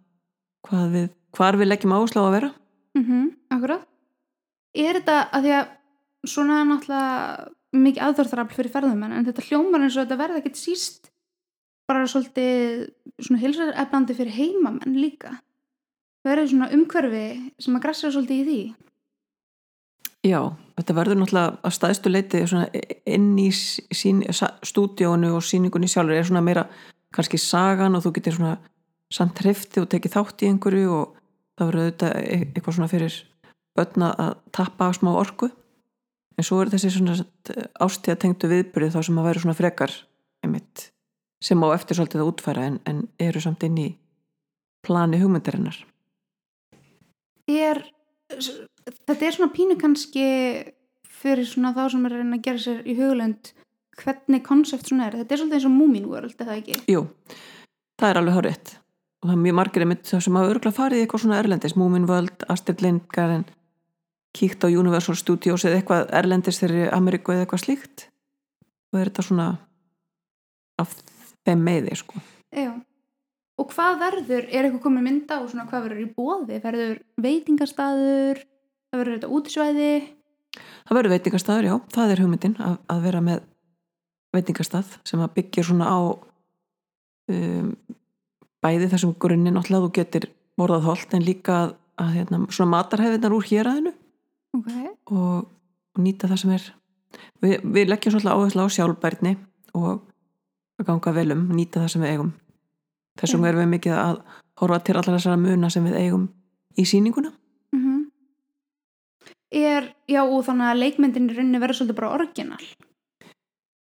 hvað 0.69 0.87
við, 0.95 1.09
hvar 1.37 1.57
við 1.57 1.71
leggjum 1.71 1.93
áslá 1.93 2.21
að 2.23 2.33
vera 2.33 2.51
mm 2.95 3.05
-hmm. 3.05 3.31
Akkurat 3.51 3.87
Er 4.75 4.95
þetta 4.95 5.31
að 5.35 5.43
því 5.43 5.53
að 5.59 5.67
svona 6.31 6.65
náttúrulega 6.65 7.51
mikið 7.73 8.03
aðþórþarafl 8.05 8.55
fyrir 8.55 8.73
ferðumenn 8.75 9.13
en 9.13 9.27
þetta 9.27 9.47
hljómar 9.47 9.85
eins 9.85 9.97
og 9.97 10.05
þetta 10.05 10.21
verða 10.21 10.39
ekkert 10.41 10.59
síst 10.59 11.11
bara 11.91 12.07
svolítið 12.07 12.91
svona 13.19 13.41
hilsareflandi 13.43 14.15
fyrir 14.15 14.37
heimamenn 14.37 14.99
líka 14.99 15.39
er 16.29 16.43
svona 16.47 16.71
umhverfi 16.75 17.53
sem 17.59 17.77
að 17.77 17.85
græsra 17.87 18.13
svolítið 18.13 18.41
í 18.41 18.47
því 18.49 18.61
Já, 20.31 20.41
þetta 20.81 20.97
verður 20.97 21.21
náttúrulega 21.21 21.61
að 21.67 21.77
staðstu 21.77 22.13
leiti 22.13 22.43
inn 23.09 23.31
í 23.41 23.49
sín, 23.53 24.23
stúdíónu 24.67 25.35
og 25.37 25.45
síningunni 25.45 25.91
sjálfur. 25.91 26.17
Er 26.17 26.29
svona 26.29 26.45
meira 26.45 26.67
kannski 27.15 27.41
sagan 27.41 27.97
og 27.99 28.05
þú 28.05 28.15
getur 28.19 28.39
svona 28.39 28.57
samt 29.11 29.43
hrefti 29.43 29.83
og 29.83 29.89
tekið 29.91 30.15
þátt 30.15 30.45
í 30.45 30.51
einhverju 30.51 30.93
og 30.95 31.17
það 31.59 31.71
verður 31.71 31.85
auðvitað 31.85 32.15
e-, 32.21 32.45
eitthvað 32.55 32.77
svona 32.77 32.91
fyrir 32.93 33.17
börna 33.79 34.13
að 34.25 34.37
tappa 34.57 34.91
smá 34.97 35.11
orku. 35.15 35.51
En 36.39 36.47
svo 36.47 36.61
er 36.63 36.71
þessi 36.73 36.95
svona 36.95 37.19
ástíða 37.83 38.21
tengtu 38.23 38.49
viðbyrði 38.51 38.95
þá 38.95 39.01
sem 39.07 39.21
að 39.21 39.29
væri 39.29 39.43
svona 39.45 39.59
frekar 39.59 39.97
einmitt, 40.45 40.87
sem 41.45 41.61
á 41.61 41.69
eftir 41.75 41.99
svolítið 41.99 42.23
að 42.23 42.31
útfæra 42.31 42.67
en, 42.71 42.79
en 42.89 43.03
eru 43.21 43.43
samt 43.45 43.67
inn 43.67 43.77
í 43.81 43.89
plani 44.87 45.21
hugmyndarinnar. 45.21 45.77
Er 47.51 47.83
þetta 49.09 49.27
er 49.27 49.37
svona 49.37 49.55
pínu 49.55 49.79
kannski 49.81 50.27
fyrir 51.21 51.49
svona 51.49 51.75
þá 51.77 51.83
sem 51.95 52.05
er 52.09 52.19
að 52.21 52.37
gera 52.45 52.63
sér 52.65 52.83
í 52.85 52.97
hugulönd 52.99 53.55
hvernig 54.01 54.45
konsept 54.47 54.89
svona 54.89 55.11
er, 55.11 55.19
þetta 55.21 55.35
er 55.37 55.43
svolítið 55.43 55.59
eins 55.59 55.69
og 55.69 55.75
Moomin 55.77 56.09
World, 56.09 56.37
er 56.39 56.49
það 56.49 56.61
ekki? 56.63 56.79
Jú, 56.89 57.03
það 58.01 58.11
er 58.11 58.21
alveg 58.23 58.39
horrið 58.39 58.75
og 59.21 59.29
það 59.29 59.35
er 59.35 59.41
mjög 59.45 59.57
margir 59.59 59.85
einmitt 59.85 60.07
það 60.09 60.23
sem 60.25 60.39
hafa 60.39 60.53
örgulega 60.55 60.79
farið 60.79 61.01
í 61.01 61.05
eitthvað 61.05 61.25
svona 61.27 61.41
erlendis 61.43 61.77
Moomin 61.77 62.07
World, 62.09 62.47
Astrid 62.49 62.85
Lindgren 62.85 63.49
kíkt 64.33 64.63
á 64.65 64.69
Universal 64.71 65.17
Studios 65.19 65.65
eða 65.65 65.81
eitthvað 65.81 66.13
erlendis 66.21 66.61
þegar 66.63 66.95
Ameríku 66.95 67.35
eða 67.35 67.47
eitthvað 67.47 67.65
slíkt. 67.65 68.07
Og 68.91 69.01
er 69.01 69.11
þetta 69.11 69.27
svona 69.27 69.49
af 70.81 70.95
þeim 71.47 71.67
meði 71.67 71.99
sko. 71.99 72.23
Já. 72.55 72.73
Og 73.61 73.75
hvað 73.75 73.99
verður, 74.01 74.47
er 74.49 74.67
eitthvað 74.67 74.85
komið 74.87 75.07
mynda 75.07 75.41
og 75.43 75.51
svona 75.51 75.67
hvað 75.69 75.87
verður 75.89 76.05
í 76.05 76.09
bóði? 76.17 76.61
Verður 76.63 77.03
veitingarstaður, 77.21 78.41
það 78.91 79.03
verður 79.03 79.17
þetta 79.17 79.31
útisvæði? 79.37 79.93
Það 80.61 80.99
verður 80.99 81.15
veitingarstaður, 81.15 81.69
já, 81.69 81.75
það 81.95 82.13
er 82.13 82.23
hugmyndin 82.25 82.57
að, 82.59 82.77
að 82.91 83.05
vera 83.07 83.23
með 83.25 83.47
veitingarstað 84.35 84.97
sem 85.07 85.23
að 85.23 85.33
byggja 85.39 85.65
svona 85.67 85.91
á 85.91 85.99
um, 87.31 87.71
bæði 88.65 88.91
þessum 88.93 89.15
grunnin 89.23 89.57
náttúrulega 89.57 89.87
þú 89.87 89.93
getur 90.01 90.29
borðað 90.61 90.89
hold 90.89 91.17
en 91.17 91.25
líka 91.27 91.57
að, 91.65 91.73
að 92.03 92.13
hérna, 92.19 92.43
svona 92.51 92.75
matarhæfinar 92.75 93.35
úr 93.37 93.49
hér 93.49 93.71
aðinu 93.71 93.95
okay. 94.59 94.91
og, 95.15 95.49
og 95.95 96.03
nýta 96.05 96.31
það 96.31 96.43
sem 96.43 96.55
er 96.59 96.69
við, 97.43 97.57
við 97.65 97.91
leggjum 97.91 98.17
svolítið 98.17 98.35
áherslu 98.35 98.67
á 98.67 98.75
sjálfbærni 98.77 99.35
og 99.79 100.07
ganga 100.87 101.13
velum, 101.15 101.49
nýta 101.55 101.83
það 101.85 101.93
sem 101.95 102.05
við 102.05 102.15
eigum 102.15 102.31
þessum 103.21 103.45
erum 103.49 103.65
við 103.65 103.73
mikið 103.75 103.97
að 103.99 104.21
horfa 104.61 104.81
til 104.85 104.97
allar 104.97 105.17
þessara 105.17 105.41
muna 105.41 105.71
sem 105.73 105.87
við 105.87 105.99
eigum 106.01 106.27
í 106.79 106.87
síninguna. 106.89 107.33
Er, 109.51 109.91
já 110.07 110.21
og 110.23 110.45
þannig 110.47 110.69
að 110.71 110.81
leikmyndin 110.85 111.31
í 111.31 111.35
rauninni 111.35 111.61
verður 111.63 111.81
svolítið 111.81 111.99
bara 111.99 112.13
orginal. 112.15 112.63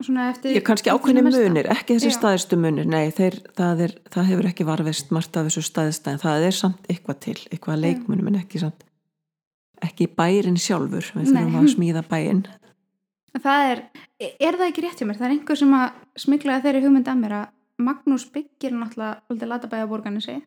Svona 0.02 0.30
eftir 0.32 0.56
Ég 0.56 0.64
kannski 0.66 0.90
ákveðni 0.90 1.22
munir, 1.26 1.68
ekki 1.70 1.98
þessi 1.98 2.14
staðistu 2.16 2.58
munir 2.58 2.88
nei, 2.90 3.12
þeir, 3.14 3.36
það, 3.58 3.84
er, 3.86 3.98
það 4.14 4.30
hefur 4.32 4.48
ekki 4.50 4.66
varfist 4.66 5.12
margt 5.14 5.36
af 5.38 5.50
þessu 5.50 5.66
staðistæðin, 5.68 6.24
það 6.24 6.48
er 6.48 6.58
samt 6.58 6.88
eitthvað 6.90 7.20
til, 7.28 7.36
eitthvað 7.52 7.84
leikmunum 7.84 8.32
en 8.32 8.40
ekki 8.40 8.64
samt 8.64 8.88
ekki 9.86 10.08
bærin 10.18 10.60
sjálfur 10.62 11.08
við 11.16 11.32
þurfum 11.32 11.62
að 11.62 11.72
smíða 11.76 12.04
bæin 12.10 12.44
Það 13.42 13.66
er, 13.70 13.82
er 14.28 14.58
það 14.60 14.66
ekki 14.68 14.84
rétt 14.84 15.00
hjá 15.00 15.08
mér? 15.08 15.18
Það 15.18 15.28
er 15.28 15.34
einhver 15.38 15.60
sem 15.62 15.76
að 15.78 16.00
smiglaði 16.20 16.64
þeirri 16.66 16.82
hugmynd 16.84 17.08
að 17.08 17.22
mér 17.22 17.36
að 17.38 17.54
Magnús 17.82 18.26
byggir 18.30 18.74
náttúrulega 18.76 19.22
svolítið 19.26 19.52
latabæjaborgarni 19.54 20.22
sig 20.22 20.42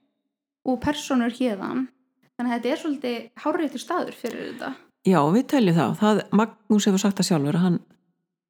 og 0.68 0.76
personur 0.84 1.32
hérðan 1.34 1.86
þannig 2.36 2.50
að 2.50 2.54
þetta 2.54 2.70
er 2.74 2.82
svolítið 2.82 3.16
háréttur 3.40 3.82
staður 3.82 4.18
fyrir 4.18 4.44
þetta 4.50 4.70
Já, 5.04 5.20
við 5.34 5.46
teljum 5.52 5.76
það, 5.76 5.96
það 6.00 6.20
Magnús 6.40 6.86
hefur 6.88 7.02
sagt 7.02 7.18
það 7.20 7.28
sjálfur 7.28 7.60
hann, 7.60 7.80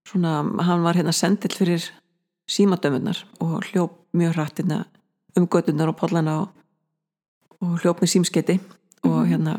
svona, 0.07 0.35
hann 0.69 0.85
var 0.87 0.99
hérna 0.99 1.15
sendill 1.17 1.55
fyrir 1.55 1.89
símadöfunnar 2.51 3.25
og 3.43 3.65
hljóp 3.71 3.97
mjög 4.15 4.37
hrætt 4.37 4.61
hérna 4.63 4.85
um 5.35 5.49
gödunar 5.51 5.91
og 5.91 5.99
podlana 5.99 6.37
og, 6.43 6.49
og 7.59 7.81
hljóp 7.83 8.03
með 8.03 8.13
símskeiti 8.15 8.59
mm 8.59 8.63
-hmm. 8.63 9.11
og 9.11 9.27
hérna 9.27 9.59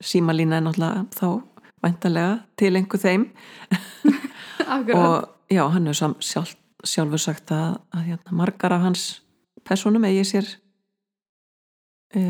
símalína 0.00 0.58
er 0.58 0.64
náttúrulega 0.66 1.06
þá 1.14 1.42
væntalega 1.82 2.38
til 2.56 2.76
einhver 2.76 2.98
þeim 2.98 3.30
og 4.98 5.28
já, 5.50 5.68
hann 5.68 5.86
hefur 5.86 6.16
sjálf 6.20 6.56
sjálfur 6.84 7.20
sagt 7.20 7.52
að, 7.54 7.78
að 7.94 8.06
hérna, 8.10 8.32
margar 8.32 8.72
af 8.72 8.80
hans 8.86 9.22
personum 9.64 10.04
eigi 10.04 10.24
sér 10.24 10.48
e, 12.14 12.22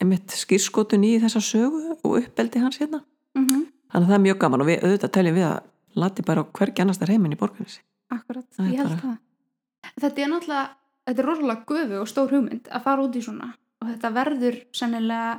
einmitt 0.00 0.34
skýrskotun 0.34 1.04
í 1.06 1.16
þessa 1.22 1.42
sögu 1.44 1.96
og 2.02 2.18
uppeldi 2.18 2.62
hans 2.62 2.80
hérna. 2.82 3.02
Þannig 3.92 4.06
að 4.06 4.10
það 4.10 4.18
er 4.18 4.24
mjög 4.26 4.40
gaman 4.44 4.64
og 4.64 4.70
við 4.70 4.84
auðvitað 4.84 5.14
teljum 5.16 5.38
við 5.38 5.46
að 5.50 5.58
lati 5.96 6.26
bara 6.26 6.44
á 6.44 6.50
hvergi 6.58 6.84
annars 6.84 7.00
þar 7.02 7.14
heiminn 7.14 7.36
í 7.36 7.40
borgarinsi 7.40 7.80
Akkurat, 8.14 8.46
ég 8.62 8.78
held 8.78 8.92
bara... 8.92 9.00
það. 9.02 9.16
Þetta 10.02 10.22
er 10.22 10.30
náttúrulega, 10.30 10.66
þetta 11.08 11.22
er 11.22 11.28
rosalega 11.30 11.64
göfu 11.70 12.00
og 12.00 12.10
stór 12.10 12.34
hugmynd 12.36 12.68
að 12.70 12.84
fara 12.84 13.06
út 13.06 13.16
í 13.16 13.22
svona 13.24 13.48
og 13.82 13.88
þetta 13.90 14.12
verður 14.14 14.60
sennilega 14.76 15.32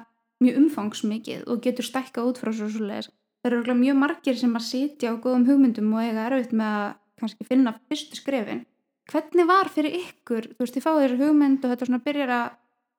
mjög 0.43 0.59
umfangsmikið 0.61 1.47
og 1.47 1.61
getur 1.63 1.87
stækkað 1.87 2.31
út 2.31 2.41
frá 2.41 2.51
svo 2.53 2.67
svo 2.71 2.83
leiðis 2.85 3.09
það 3.47 3.57
eru 3.61 3.75
mjög 3.79 3.99
margir 4.01 4.37
sem 4.37 4.55
að 4.57 4.65
sitja 4.67 5.13
á 5.13 5.21
góðum 5.21 5.45
hugmyndum 5.47 5.93
og 5.95 6.03
eiga 6.03 6.25
erfitt 6.27 6.53
með 6.55 6.73
að 6.77 6.89
kannski 7.21 7.47
finna 7.47 7.73
fyrstu 7.89 8.17
skrefin. 8.19 8.65
Hvernig 9.07 9.47
var 9.47 9.71
fyrir 9.71 9.95
ykkur 10.01 10.49
þú 10.51 10.63
veist, 10.63 10.75
þið 10.75 10.85
fáið 10.85 11.01
þessu 11.03 11.19
hugmynd 11.23 11.63
og 11.63 11.73
þetta 11.73 11.87
svona 11.87 12.03
byrjar 12.03 12.33
að 12.35 12.47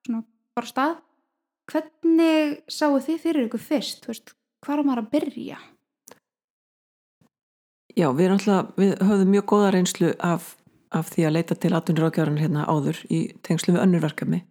svona 0.07 0.23
bara 0.57 0.71
stað. 0.71 0.95
Hvernig 1.69 2.55
sáu 2.73 2.97
þið 3.05 3.21
fyrir 3.25 3.49
ykkur 3.49 3.65
fyrst 3.67 4.07
þú 4.07 4.13
veist, 4.15 4.35
hvað 4.65 4.79
er 4.79 4.89
maður 4.89 5.05
að 5.05 5.11
byrja 5.17 5.59
Já, 7.99 8.13
við, 8.15 8.31
við 8.79 8.93
höfðum 9.03 9.33
mjög 9.33 9.47
góða 9.51 9.71
reynslu 9.75 10.13
af, 10.23 10.53
af 10.95 11.09
því 11.11 11.25
að 11.27 11.35
leita 11.35 11.57
til 11.59 11.73
atvinnurákjárun 11.75 12.39
hérna 12.39 12.67
áður 12.71 13.01
í 13.11 13.25
tengslu 13.43 13.75
við 13.75 13.83
önnurverkefni 13.87 14.45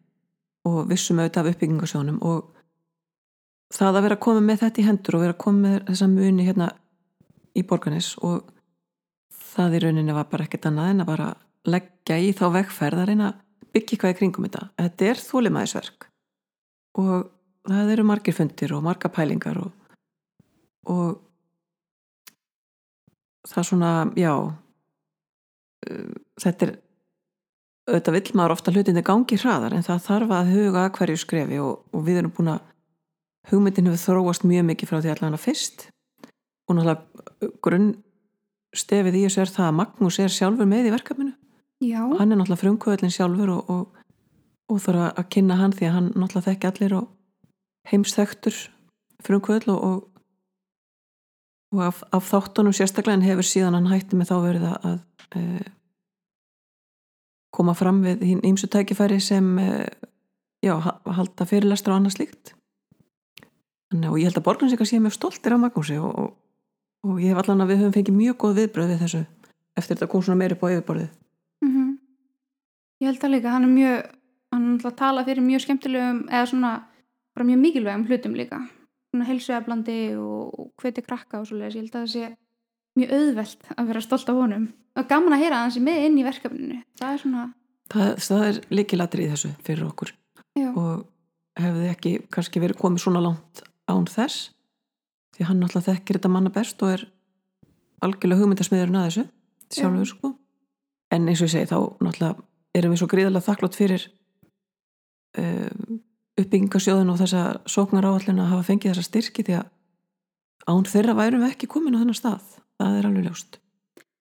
og 0.68 0.82
vissum 0.90 1.22
auðvitað 1.22 1.46
af 1.46 1.54
uppbyggingasjónum 1.54 2.18
og 2.28 2.50
það 3.74 4.00
að 4.00 4.06
vera 4.08 4.18
að 4.18 4.26
koma 4.26 4.44
með 4.44 4.62
þetta 4.66 4.82
í 4.82 4.88
hendur 4.88 5.18
og 5.18 5.24
vera 5.24 5.36
að 5.36 5.42
koma 5.44 5.64
með 5.64 5.78
þessa 5.90 6.10
muni 6.12 6.48
hérna 6.48 6.70
í 7.58 7.64
borganis 7.68 8.14
og 8.24 8.52
það 9.58 9.78
í 9.78 9.84
rauninni 9.86 10.16
var 10.16 10.30
bara 10.32 10.48
ekkert 10.48 10.68
annað 10.70 10.92
en 10.92 11.04
að 11.04 11.12
bara 11.12 11.30
leggja 11.68 12.20
í 12.22 12.30
þá 12.36 12.46
vegferð 12.58 13.02
að 13.02 13.10
reyna 13.12 13.32
að 13.32 13.42
byggja 13.76 13.96
eitthvað 13.96 14.14
í 14.14 14.18
kringum 14.20 14.48
þetta. 14.48 14.64
Þetta 14.78 15.10
er 15.12 15.24
þólimæðisverk 15.24 16.08
og 17.02 17.28
það 17.68 17.92
eru 17.96 18.08
margir 18.08 18.38
fundir 18.38 18.74
og 18.78 18.86
marga 18.86 19.12
pælingar 19.14 19.60
og, 19.62 19.74
og 20.88 21.20
það 23.48 23.62
er 23.62 23.68
svona, 23.70 23.92
já 24.18 24.34
þetta 26.42 26.68
er 26.68 26.74
auðvitað 27.88 28.18
vill 28.18 28.36
maður 28.36 28.56
ofta 28.58 28.74
hlutinni 28.74 29.04
gangi 29.06 29.38
hraðar 29.40 29.78
en 29.78 29.86
það 29.86 30.02
þarf 30.08 30.34
að 30.36 30.50
huga 30.56 30.82
að 30.84 30.96
hverju 30.98 31.22
skrefi 31.22 31.60
og, 31.64 31.86
og 31.96 32.04
við 32.08 32.22
erum 32.22 32.34
búin 32.36 32.52
að 32.58 32.66
hugmyndin 33.52 33.88
hefur 33.88 34.04
þróast 34.04 34.48
mjög 34.48 34.66
mikið 34.68 34.90
frá 34.90 34.98
því 35.00 35.14
allavega 35.14 35.40
fyrst 35.40 35.86
og 36.68 36.76
náttúrulega 36.76 37.52
grunnstefið 37.64 39.20
í 39.20 39.24
þessu 39.28 39.44
er 39.46 39.54
það 39.54 39.70
að 39.70 39.78
Magnús 39.78 40.20
er 40.20 40.34
sjálfur 40.36 40.68
með 40.68 40.90
í 40.90 40.96
verkefninu 40.98 41.34
Já. 41.88 42.02
hann 42.04 42.34
er 42.34 42.36
náttúrulega 42.36 42.64
frumkvöðlinn 42.66 43.14
sjálfur 43.16 43.54
og, 43.56 43.72
og, 43.72 44.04
og 44.68 44.84
þarf 44.84 45.06
að 45.14 45.30
kynna 45.38 45.60
hann 45.62 45.76
því 45.78 45.88
að 45.88 45.96
hann 45.96 46.12
náttúrulega 46.16 46.50
þekki 46.50 46.72
allir 46.72 46.98
og 47.00 47.08
heimsþögtur 47.88 48.60
frumkvöðl 49.24 49.78
og, 49.78 50.04
og 51.76 51.84
af, 51.84 52.04
af 52.16 52.28
þáttunum 52.30 52.76
sérstaklega 52.76 53.18
en 53.20 53.26
hefur 53.26 53.48
síðan 53.48 53.76
hann 53.78 53.90
hætti 53.92 54.18
með 54.18 54.32
þá 54.32 54.38
verið 54.44 54.68
að, 54.72 55.00
e, 55.36 55.42
koma 57.56 57.76
fram 57.76 58.04
við 58.06 58.24
hinn 58.28 58.44
ímsu 58.48 58.70
tækifæri 58.72 59.20
sem 59.24 59.50
e, 59.60 59.70
já, 60.64 60.76
halda 60.80 61.48
fyrirlestur 61.48 61.94
og 61.94 62.02
annað 62.02 62.18
slíkt. 62.18 62.54
Þannig, 63.92 64.12
og 64.12 64.20
ég 64.20 64.30
held 64.30 64.40
að 64.40 64.48
borgarnsleika 64.48 64.88
sé 64.88 65.00
mjög 65.00 65.16
stoltir 65.16 65.56
á 65.56 65.58
Magnúsi 65.60 66.00
og, 66.00 66.12
og, 66.12 66.34
og 67.08 67.22
ég 67.24 67.32
hef 67.32 67.44
allan 67.44 67.64
að 67.64 67.74
við 67.74 67.82
höfum 67.84 67.96
fengið 67.96 68.20
mjög 68.20 68.40
góð 68.44 68.60
viðbröð 68.62 68.94
við 68.94 69.04
þessu 69.06 69.24
eftir 69.78 69.96
þetta 69.96 70.12
kom 70.12 70.24
svona 70.26 70.42
meiri 70.42 70.58
på 70.60 70.72
yfirborðið. 70.74 71.10
Mm 71.64 71.72
-hmm. 71.74 71.92
Ég 73.02 73.08
held 73.12 73.24
að 73.24 73.34
líka 73.36 73.54
hann 73.54 73.64
er 73.64 73.74
mjög 73.76 73.98
hann 74.52 74.74
er 74.76 74.86
að 74.86 74.96
tala 74.96 75.26
fyrir 75.28 75.44
mjög 75.44 75.62
skemmtilegum 75.62 76.20
eða 76.30 76.46
svona 76.46 76.72
mjög 77.38 77.60
mikilvægum 77.62 78.06
hlutum 78.08 78.36
líka 78.36 78.62
svona 79.18 79.30
helsueflandi 79.32 80.00
og, 80.22 80.72
hveti 80.82 81.04
krakka 81.06 81.42
og 81.42 81.50
svoleiðis, 81.50 81.76
ég 81.76 81.86
held 81.88 81.96
að 81.96 82.06
það 82.06 82.14
sé 82.14 82.30
mjög 82.98 83.16
auðvelt 83.18 83.72
að 83.76 83.90
vera 83.92 84.04
stolt 84.06 84.30
af 84.32 84.40
honum. 84.40 84.70
Og 84.98 85.10
gaman 85.10 85.36
að 85.36 85.44
heyra 85.44 85.58
að 85.60 85.66
hann 85.66 85.74
sé 85.76 85.84
með 85.84 86.06
inn 86.08 86.18
í 86.18 86.26
verkefninu. 86.26 86.80
Það 86.98 87.14
er 87.14 87.24
svona 87.26 87.48
Það, 87.88 88.10
það 88.20 88.42
er 88.44 88.58
líkilatri 88.76 89.24
í 89.24 89.30
þessu 89.32 89.50
fyrir 89.64 89.86
okkur. 89.88 90.10
Já. 90.58 90.72
og 90.74 91.06
hefði 91.58 91.90
ekki 91.92 92.14
kannski 92.34 92.62
verið 92.62 92.80
komið 92.82 93.04
svona 93.04 93.22
langt 93.22 93.62
án 93.90 94.08
þess 94.10 94.50
því 95.38 95.48
hann 95.50 95.62
náttúrulega 95.62 95.94
þekkir 95.94 96.18
þetta 96.18 96.32
manna 96.34 96.52
best 96.54 96.82
og 96.86 96.94
er 96.96 97.06
algjörlega 98.06 98.42
hugmyndasmiðurinn 98.42 99.00
að 99.00 99.08
þessu 99.08 99.26
sjálfur 99.78 100.10
sko. 100.10 100.34
En 101.14 101.30
eins 101.30 101.42
og 101.42 101.50
ég 101.50 101.54
segi 101.54 101.70
þá 101.70 101.78
náttúrulega 102.04 102.48
erum 102.78 102.94
við 102.94 103.02
svo 103.02 103.10
gríðarlega 103.12 103.48
þakklátt 103.48 103.78
fyrir 103.78 104.08
um, 105.38 106.00
uppbyggingasjóðun 106.38 107.14
og 107.14 107.20
þessa 107.22 107.44
sóknar 107.70 108.08
áallin 108.10 108.44
að 108.44 108.52
hafa 108.54 108.68
fengið 108.70 108.94
þessa 108.94 109.08
styrki 109.08 109.46
því 109.48 109.58
að 109.60 109.72
án 110.68 110.88
þeirra 110.92 111.18
værum 111.18 111.44
við 111.44 111.54
ekki 111.56 111.72
komin 111.72 111.98
á 111.98 112.02
þennan 112.02 112.20
stað. 112.20 112.54
Það 112.78 113.00
er 113.00 113.10
alveg 113.10 113.28
ljóst. 113.28 113.60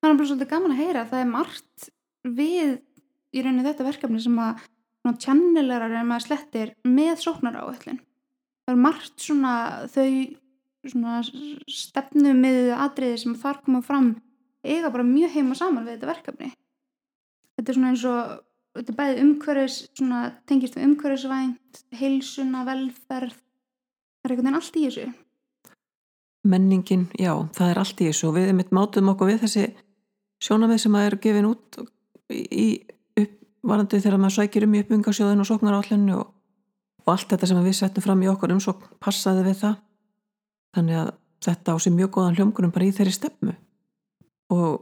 Það 0.00 0.08
er 0.10 0.16
bara 0.16 0.30
svolítið 0.30 0.52
gaman 0.54 0.74
að 0.74 0.82
heyra 0.82 1.02
að 1.02 1.12
það 1.12 1.22
er 1.22 1.30
margt 1.34 1.88
við 2.26 2.74
í 3.36 3.44
rauninni 3.44 3.66
þetta 3.66 3.88
verkefni 3.90 4.22
sem 4.22 4.42
að 4.42 4.66
tjannilegar 5.22 5.92
en 5.92 6.08
maður 6.08 6.24
slettir 6.26 6.72
með 6.82 7.20
sóknar 7.22 7.60
áallin 7.60 8.00
það 8.66 8.74
er 8.74 8.82
margt 8.82 9.22
svona 9.22 9.54
þau 9.94 10.10
svona 10.86 11.20
stefnum 11.70 12.40
með 12.42 12.72
atriði 12.74 13.20
sem 13.22 13.36
þar 13.38 13.60
koma 13.64 13.82
fram 13.82 14.10
eiga 14.66 14.90
bara 14.90 15.06
mjög 15.06 15.34
heima 15.34 15.56
saman 15.58 15.86
við 15.86 15.96
þetta 15.96 16.10
verkefni. 16.10 16.50
Þetta 17.56 17.72
er 17.72 17.78
svona 17.78 17.92
eins 17.92 18.04
og 18.10 18.34
þetta 18.78 18.92
er 18.92 18.98
bæðið 19.00 19.22
umhverfis 19.24 19.78
svona 19.96 20.20
tengist 20.48 20.76
við 20.76 20.88
umhverfisvænt 20.90 21.82
heilsuna, 22.00 22.64
velferð 22.68 23.36
það 23.36 24.28
er 24.28 24.34
einhvern 24.34 24.46
veginn 24.46 24.60
allt 24.60 24.76
í 24.76 24.84
þessu? 24.86 25.06
Menningin, 26.46 27.08
já, 27.18 27.32
það 27.56 27.72
er 27.72 27.82
allt 27.82 28.00
í 28.00 28.08
þessu 28.10 28.30
og 28.30 28.38
við 28.38 28.52
mitt 28.54 28.72
mátum 28.74 29.10
okkur 29.12 29.32
við 29.32 29.42
þessi 29.44 29.66
sjónamið 30.46 30.82
sem 30.84 30.96
að 30.98 31.08
eru 31.10 31.20
gefin 31.24 31.50
út 31.50 31.80
í 32.30 32.66
uppvarandi 33.18 34.00
þegar 34.02 34.20
maður 34.22 34.38
sækir 34.40 34.66
um 34.66 34.76
í 34.76 34.82
uppbyggingasjóðin 34.84 35.42
og 35.42 35.48
sóknar 35.48 35.78
áallinu 35.78 36.20
og 36.20 36.32
og 37.06 37.14
allt 37.14 37.30
þetta 37.32 37.48
sem 37.48 37.62
við 37.62 37.78
settum 37.78 38.04
fram 38.04 38.24
í 38.24 38.28
okkur 38.30 38.52
um 38.56 38.62
svo 38.62 38.74
passaði 39.02 39.46
við 39.46 39.60
það. 39.62 39.78
Þannig 40.76 41.00
að 41.00 41.10
þetta 41.46 41.74
á 41.74 41.76
sér 41.78 41.94
mjög 41.94 42.12
góðan 42.16 42.38
hljómgrunum 42.38 42.74
bara 42.74 42.88
í 42.88 42.94
þeirri 42.96 43.14
stefnu. 43.14 43.54
Og 44.54 44.72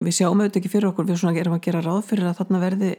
við 0.00 0.16
sjáum 0.16 0.40
auðvitað 0.40 0.60
ekki 0.60 0.72
fyrir 0.72 0.90
okkur 0.90 1.08
við 1.08 1.20
svona 1.20 1.40
erum 1.40 1.56
að 1.56 1.64
gera 1.66 1.84
ráð 1.84 2.02
fyrir 2.08 2.30
að 2.30 2.38
þarna 2.40 2.62
verði 2.62 2.90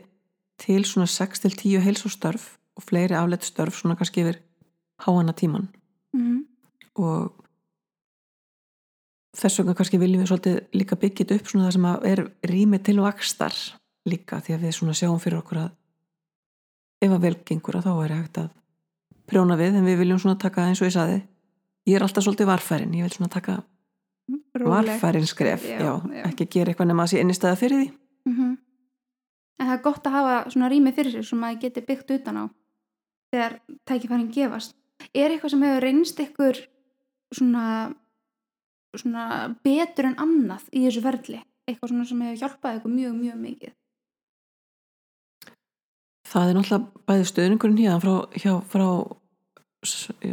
til 0.61 0.81
svona 0.85 1.09
6-10 1.09 1.81
heilsustörf 1.85 2.47
og 2.77 2.85
fleiri 2.85 3.17
afleitt 3.17 3.47
störf 3.47 3.77
svona 3.77 3.97
kannski 3.99 4.23
yfir 4.23 4.41
háana 5.05 5.33
tíman 5.33 5.67
mm 6.13 6.21
-hmm. 6.21 6.41
og 6.95 7.33
þess 9.37 9.59
vegna 9.59 9.73
kannski 9.73 9.97
viljum 9.97 10.21
við 10.21 10.29
svolítið 10.29 10.57
líka 10.73 10.95
byggjit 10.95 11.31
upp 11.31 11.47
svona 11.47 11.67
það 11.67 11.73
sem 11.73 11.85
er 11.85 12.31
rými 12.43 12.79
til 12.83 12.99
vakstar 12.99 13.53
líka 14.05 14.41
því 14.41 14.53
að 14.55 14.63
við 14.65 14.71
svona 14.71 14.93
sjáum 14.93 15.19
fyrir 15.19 15.37
okkur 15.37 15.57
að 15.57 15.71
ef 17.01 17.11
að 17.11 17.21
velgengur 17.21 17.75
að 17.75 17.85
þá 17.85 17.93
er 18.03 18.15
hægt 18.15 18.37
að 18.37 18.49
prjóna 19.25 19.57
við 19.57 19.75
en 19.75 19.85
við 19.85 19.97
viljum 19.97 20.19
svona 20.19 20.39
taka 20.41 20.67
eins 20.67 20.81
og 20.81 20.89
ég 20.89 20.93
saði 20.93 21.21
ég 21.87 21.95
er 21.95 22.03
alltaf 22.03 22.23
svolítið 22.23 22.51
varfærin 22.51 22.93
ég 22.93 23.07
vil 23.07 23.15
svona 23.15 23.29
taka 23.29 23.63
varfærin 24.65 25.27
skref 25.27 25.65
já, 25.65 25.77
já, 25.79 26.23
ekki 26.27 26.47
gera 26.55 26.71
eitthvað 26.71 26.91
nema 26.91 27.05
að 27.05 27.13
sé 27.13 27.21
einnigstæða 27.21 27.59
fyrir 27.59 27.81
því. 27.81 27.89
Mm 28.25 28.35
-hmm. 28.37 28.57
en 29.59 29.67
það 29.67 29.77
er 29.77 29.83
gott 29.83 30.07
að 30.07 30.15
hafa 30.17 30.49
svona 30.49 30.69
rými 30.69 30.91
fyrir 30.91 31.11
sig 31.11 31.25
sem 31.25 31.43
að 31.43 31.51
það 31.51 31.61
geti 31.61 31.81
byggt 31.81 32.11
utan 32.11 32.37
á 32.37 32.43
þegar 33.31 33.59
tækifærin 33.85 34.31
gefast. 34.31 34.75
Er 35.13 35.31
eitthvað 35.31 35.49
sem 35.49 35.63
hefur 35.63 35.81
reynst 35.81 36.19
ykkur 36.19 36.57
svona, 37.33 37.93
svona 38.97 39.55
betur 39.63 40.05
en 40.05 40.19
annað 40.19 40.67
í 40.71 40.85
þessu 40.85 41.01
ferli? 41.01 41.41
Eitthvað 41.67 42.07
sem 42.07 42.21
hefur 42.21 42.41
hjálpað 42.41 42.77
ykkur 42.77 42.91
mjög 42.91 43.13
mjög 43.15 43.37
mikið? 43.37 43.73
Það 46.31 46.49
er 46.49 46.55
náttúrulega 46.55 47.07
bæði 47.07 47.25
stöðningurinn 47.27 47.79
hérna 47.81 47.99
frá, 47.99 48.13
hjá, 48.39 48.53
frá 48.71 48.87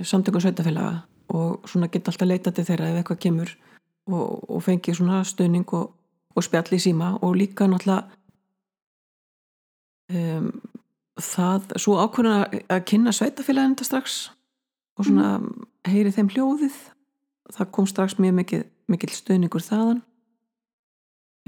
samtökum 0.04 0.42
sveitafélaga 0.44 1.02
og 1.34 1.68
svona 1.68 1.88
geta 1.92 2.12
alltaf 2.12 2.28
leita 2.28 2.52
til 2.52 2.64
þeirra 2.68 2.90
ef 2.92 3.00
eitthvað 3.00 3.22
kemur 3.24 3.54
og, 4.08 4.50
og 4.50 4.62
fengi 4.64 4.94
svona 4.94 5.22
stöðning 5.26 5.68
og, 5.76 5.92
og 6.34 6.44
spjall 6.44 6.76
í 6.76 6.80
síma 6.82 7.14
og 7.22 7.36
líka 7.38 7.68
náttúrulega 7.68 8.06
um, 10.14 10.50
það 11.18 11.74
svo 11.82 11.98
ákveðin 12.02 12.62
að 12.70 12.84
kynna 12.88 13.14
sveitafélagin 13.14 13.74
þetta 13.74 13.88
strax 13.88 14.18
og 14.98 15.08
svona 15.08 15.38
mm. 15.38 15.66
heyri 15.90 16.14
þeim 16.14 16.30
hljóðið 16.34 16.78
það 17.54 17.72
kom 17.74 17.88
strax 17.88 18.18
mjög 18.20 18.36
mikil, 18.38 18.62
mikil 18.90 19.10
stöðningur 19.14 19.64
þaðan 19.64 20.02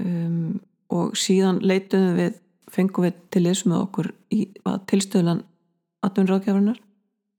um, 0.03 0.59
og 0.91 1.15
síðan 1.19 1.61
leituðum 1.63 2.17
við 2.19 2.39
fengum 2.71 3.07
við 3.07 3.19
til 3.33 3.45
þess 3.47 3.67
með 3.67 3.83
okkur 3.85 4.11
í 4.31 4.41
tilstöðlan 4.89 5.43
atvinnráðgjafarinnar 6.05 6.79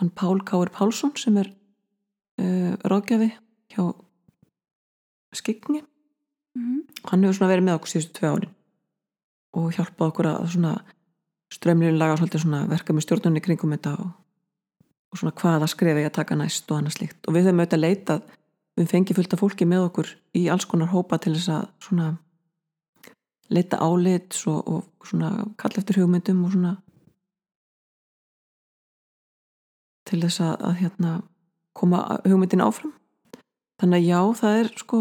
hann 0.00 0.12
Pál 0.14 0.40
Káur 0.46 0.70
Pálsson 0.74 1.14
sem 1.18 1.36
er 1.40 1.52
uh, 2.42 2.74
ráðgjafi 2.84 3.32
hjá 3.72 3.84
skikni 5.32 5.82
mm 5.82 6.62
-hmm. 6.62 6.80
hann 7.10 7.22
hefur 7.22 7.34
svona 7.34 7.52
verið 7.52 7.64
með 7.64 7.74
okkur 7.74 7.92
síðustu 7.92 8.12
tvei 8.18 8.30
ári 8.30 8.48
og 9.52 9.72
hjálpað 9.76 10.08
okkur 10.08 10.26
að 10.26 10.50
svona 10.54 10.74
strömlinu 11.52 11.98
laga 11.98 12.16
svona 12.16 12.66
verka 12.66 12.92
með 12.92 13.06
stjórnunni 13.06 13.40
kringum 13.44 13.74
þetta 13.74 13.92
og, 14.00 14.12
og 15.12 15.18
svona 15.18 15.34
hvaða 15.36 15.68
skrefi 15.68 16.04
ég 16.04 16.10
að 16.10 16.18
taka 16.18 16.38
næst 16.38 16.70
og 16.70 16.78
annað 16.78 16.96
slíkt. 16.96 17.20
Og 17.28 17.34
við 17.34 17.46
höfum 17.46 17.60
auðvitað 17.60 17.84
leitað 17.84 18.22
við 18.76 18.88
fengið 18.88 19.18
fullt 19.18 19.34
af 19.34 19.42
fólki 19.42 19.68
með 19.68 19.88
okkur 19.88 20.12
í 20.38 20.46
alls 20.52 20.64
konar 20.68 20.92
hópa 20.92 21.18
til 21.20 21.34
þess 21.36 21.52
að 21.52 21.66
svona 21.86 22.08
leita 23.52 23.80
álit 23.84 24.38
og, 24.48 24.60
og 24.64 25.08
svona 25.08 25.34
kalla 25.60 25.82
eftir 25.82 26.00
hugmyndum 26.00 26.44
og 26.46 26.54
svona 26.54 26.76
til 30.08 30.22
þess 30.24 30.40
að, 30.40 30.54
að 30.68 30.78
hérna 30.80 31.12
koma 31.76 32.00
hugmyndin 32.24 32.64
áfram. 32.64 32.94
Þannig 33.80 34.00
að 34.00 34.08
já, 34.08 34.20
það 34.40 34.58
er 34.62 34.72
sko 34.80 34.98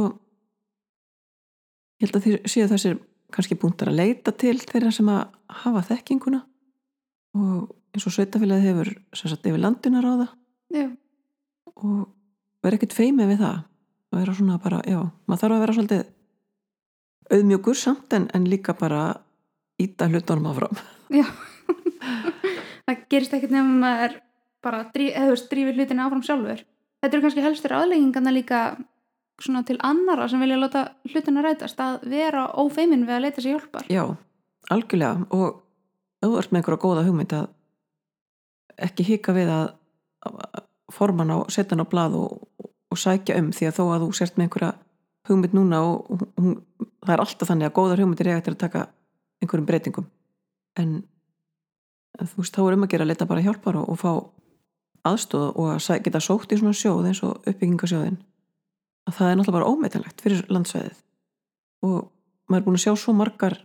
ég 2.01 2.07
held 2.07 2.17
að 2.17 2.25
þið 2.25 2.37
séu 2.49 2.69
þessir 2.71 2.97
kannski 3.31 3.57
búntar 3.59 3.91
að 3.91 3.99
leita 4.01 4.33
til 4.33 4.57
þeirra 4.59 4.91
sem 4.95 5.09
að 5.11 5.21
hafa 5.61 5.83
þekkinguna. 5.91 6.41
Og 7.37 7.69
eins 7.93 8.07
og 8.07 8.15
sveitafélagið 8.15 8.71
hefur 8.71 8.89
sagt 9.15 9.45
yfir 9.47 9.61
landina 9.61 10.01
ráða. 10.03 10.31
Já, 10.71 10.87
og 11.77 12.09
vera 12.63 12.79
ekkert 12.79 12.95
feimið 12.95 13.33
við 13.33 13.43
það. 13.45 13.61
Og 14.11 14.19
vera 14.19 14.35
svona 14.35 14.57
bara, 14.63 14.81
já, 14.87 14.99
maður 15.29 15.43
þarf 15.43 15.55
að 15.55 15.63
vera 15.63 15.75
svolítið 15.77 16.01
auðmjögur 17.31 17.79
samt 17.79 18.17
en, 18.17 18.27
en 18.35 18.49
líka 18.49 18.75
bara 18.75 19.05
íta 19.79 20.09
hlutunum 20.11 20.49
áfram. 20.51 20.81
Já. 21.13 21.27
Það 22.87 23.05
gerist 23.13 23.33
ekkert 23.37 23.53
nefnum 23.53 23.77
að 23.77 23.85
maður 23.85 24.17
bara 24.65 24.83
veist, 24.93 25.47
drífið 25.51 25.79
hlutin 25.79 26.01
áfram 26.03 26.23
sjálfur. 26.25 26.65
Þetta 27.01 27.15
eru 27.17 27.23
kannski 27.25 27.45
helstur 27.45 27.75
aðleggingarna 27.77 28.33
líka 28.35 28.61
svona 29.41 29.63
til 29.67 29.77
annara 29.85 30.27
sem 30.29 30.41
vilja 30.41 30.59
láta 30.59 30.83
hlutina 31.09 31.43
rætast 31.45 31.79
að 31.81 32.05
vera 32.11 32.47
ófeimin 32.61 33.05
við 33.07 33.15
að 33.15 33.25
leita 33.25 33.43
sér 33.43 33.57
hjálpar. 33.57 33.87
Já, 33.91 34.03
algjörlega. 34.73 35.25
Og 35.33 35.61
þú 36.21 36.37
ert 36.39 36.51
með 36.51 36.61
einhverja 36.61 36.83
góða 36.85 37.05
hugmynd 37.07 37.35
að 37.37 37.47
ekki 38.87 39.07
hika 39.07 39.35
við 39.35 39.51
að 39.53 39.67
forman 40.91 41.33
á, 41.33 41.37
setja 41.49 41.75
hann 41.75 41.85
á 41.85 41.91
blað 41.91 42.17
og, 42.19 42.39
og 42.91 42.99
sækja 42.99 43.37
um 43.41 43.51
því 43.55 43.69
að 43.69 43.77
þó 43.77 43.83
að 43.87 44.05
þú 44.05 44.09
sért 44.17 44.37
með 44.37 44.47
einhverja 44.47 44.71
hugmynd 45.29 45.55
núna 45.55 45.81
og 45.85 46.25
hún, 46.41 46.57
það 47.05 47.15
er 47.15 47.23
alltaf 47.25 47.51
þannig 47.51 47.69
að 47.69 47.77
góðar 47.77 48.03
hugmyndir 48.03 48.31
er 48.31 48.41
eftir 48.41 48.57
að 48.57 48.63
taka 48.65 48.83
einhverjum 49.41 49.69
breytingum. 49.69 50.09
En 50.79 51.01
þú 52.19 52.43
veist, 52.43 52.55
þá 52.55 52.61
er 52.65 52.77
um 52.77 52.85
að 52.85 52.93
gera 52.93 53.07
að 53.07 53.11
leta 53.13 53.29
bara 53.29 53.45
hjálpar 53.45 53.79
og, 53.81 53.89
og 53.91 54.01
fá 54.01 54.11
aðstóð 55.11 55.47
og 55.57 55.71
að 55.73 56.03
geta 56.05 56.21
sótt 56.21 56.51
í 56.53 56.59
svona 56.59 56.77
sjóð 56.77 57.07
eins 57.09 57.23
og 57.25 57.39
uppbyggingasjóðin 57.49 58.19
að 59.11 59.17
það 59.19 59.31
er 59.31 59.37
náttúrulega 59.39 59.57
bara 59.59 59.71
ómetanlegt 59.71 60.23
fyrir 60.23 60.41
landsvæðið. 60.51 61.03
Og 61.87 61.97
maður 62.49 62.61
er 62.61 62.65
búin 62.67 62.79
að 62.79 62.85
sjá 62.85 62.93
svo 62.99 63.15
margar 63.17 63.57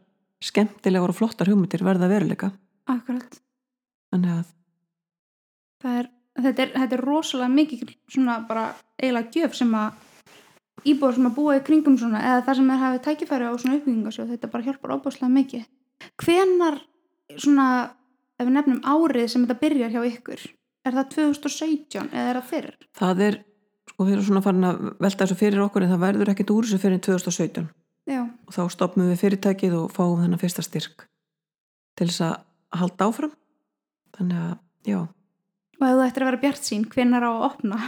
skemmtilegar 0.44 1.12
og 1.12 1.18
flottar 1.18 1.50
hugmyndir 1.50 1.84
verða 1.86 2.10
veruleika. 2.10 2.50
Akkurat. 2.90 3.40
Þannig 4.12 4.34
að 4.34 4.52
er, 5.86 6.10
þetta, 6.40 6.66
er, 6.66 6.74
þetta 6.74 6.98
er 6.98 7.04
rosalega 7.04 7.52
mikið 7.52 7.94
svona 8.10 8.40
bara 8.48 8.66
eiginlega 8.98 9.32
gjöf 9.36 9.56
sem 9.58 9.72
að 9.78 10.04
íbúður 10.86 11.16
sem 11.16 11.28
að 11.28 11.36
búa 11.38 11.56
í 11.56 11.62
kringum 11.66 11.96
svona 12.00 12.22
eða 12.22 12.44
það 12.46 12.58
sem 12.60 12.72
er 12.72 12.82
hafið 12.82 13.04
tækifæri 13.06 13.48
á 13.48 13.52
svona 13.54 13.78
uppbyggingasjóð 13.78 14.34
þetta 14.34 14.52
bara 14.52 14.66
hjálpar 14.66 14.94
óbúslega 14.96 15.32
mikið. 15.32 15.64
Hvenar 16.22 16.80
svona 17.36 17.68
ef 18.36 18.44
við 18.44 18.54
nefnum 18.58 18.82
árið 18.84 19.28
sem 19.32 19.46
þetta 19.46 19.60
byrjar 19.62 19.94
hjá 19.94 20.02
ykkur 20.10 20.46
er 20.86 20.96
það 20.96 21.12
2017 21.16 22.10
eða 22.12 22.30
er 22.30 22.38
það 22.38 22.50
fyrr? 22.50 22.74
það 23.00 23.22
er, 23.26 23.38
sko 23.90 24.06
við 24.06 24.16
erum 24.16 24.28
svona 24.28 24.44
farin 24.44 24.68
að 24.68 24.86
velta 25.02 25.24
þessu 25.24 25.40
fyrir 25.40 25.64
okkur 25.66 25.86
en 25.86 25.92
það 25.94 26.04
verður 26.06 26.32
ekkit 26.32 26.52
úr 26.54 26.66
þessu 26.66 26.82
fyrir 26.82 27.02
2017 27.06 27.68
Já, 28.06 28.22
og 28.22 28.54
þá 28.54 28.62
stopnum 28.70 29.10
við 29.10 29.22
fyrirtækið 29.24 29.76
og 29.80 29.92
fáum 29.94 30.20
þennan 30.22 30.40
fyrsta 30.40 30.62
styrk 30.62 31.06
til 31.98 32.06
þess 32.06 32.22
að 32.22 32.34
halda 32.76 33.08
áfram. 33.08 33.32
Þannig 34.16 34.42
að, 34.44 34.56
já. 34.86 34.98
Og 35.76 35.86
ef 35.86 35.96
þú 35.96 36.04
ættir 36.04 36.24
að 36.24 36.30
vera 36.30 36.42
bjart 36.44 36.68
sín 36.68 36.84
hvenar 36.92 37.26
á 37.26 37.30
að 37.32 37.46
opna? 37.50 37.80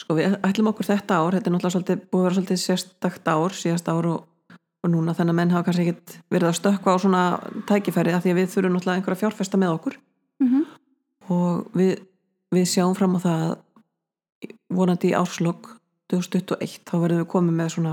sko 0.00 0.16
við 0.16 0.36
ætlum 0.40 0.70
okkur 0.72 0.88
þetta 0.88 1.18
ár. 1.20 1.36
Þetta 1.36 1.50
er 1.50 1.54
náttúrulega 1.54 1.74
svolítið, 1.76 2.04
búið 2.08 2.22
að 2.22 2.26
vera 2.26 2.36
svolítið 2.38 2.60
sérstakt 2.62 3.28
ár 3.28 3.56
síðast 3.58 3.90
ár 3.92 4.08
og, 4.08 4.56
og 4.82 4.92
núna. 4.94 5.14
Þannig 5.18 5.34
að 5.34 5.38
menn 5.42 5.52
hafa 5.54 5.68
kannski 5.68 5.84
ekkit 5.86 6.14
verið 6.32 6.48
að 6.48 6.58
stökkva 6.58 6.96
á 6.96 7.02
svona 7.04 7.24
tækifæri 7.68 8.14
af 8.16 8.24
því 8.24 8.32
að 8.32 8.40
við 8.40 8.48
þurfum 8.54 8.76
náttúrulega 8.78 9.02
einhverja 9.02 9.22
fjárfesta 9.26 9.60
með 9.60 9.74
okkur. 9.76 9.98
Mm 10.42 10.62
og 11.30 11.68
við, 11.78 12.00
við 12.50 12.64
sjáum 12.66 12.96
fram 12.98 13.14
á 13.14 13.20
það 13.22 13.42
að 13.46 13.52
vonandi 14.72 15.12
í 15.12 15.16
árslokk 15.16 15.74
2021 16.12 16.82
þá 16.88 16.94
verðum 17.00 17.22
við 17.22 17.30
komið 17.32 17.58
með 17.58 17.74
svona 17.76 17.92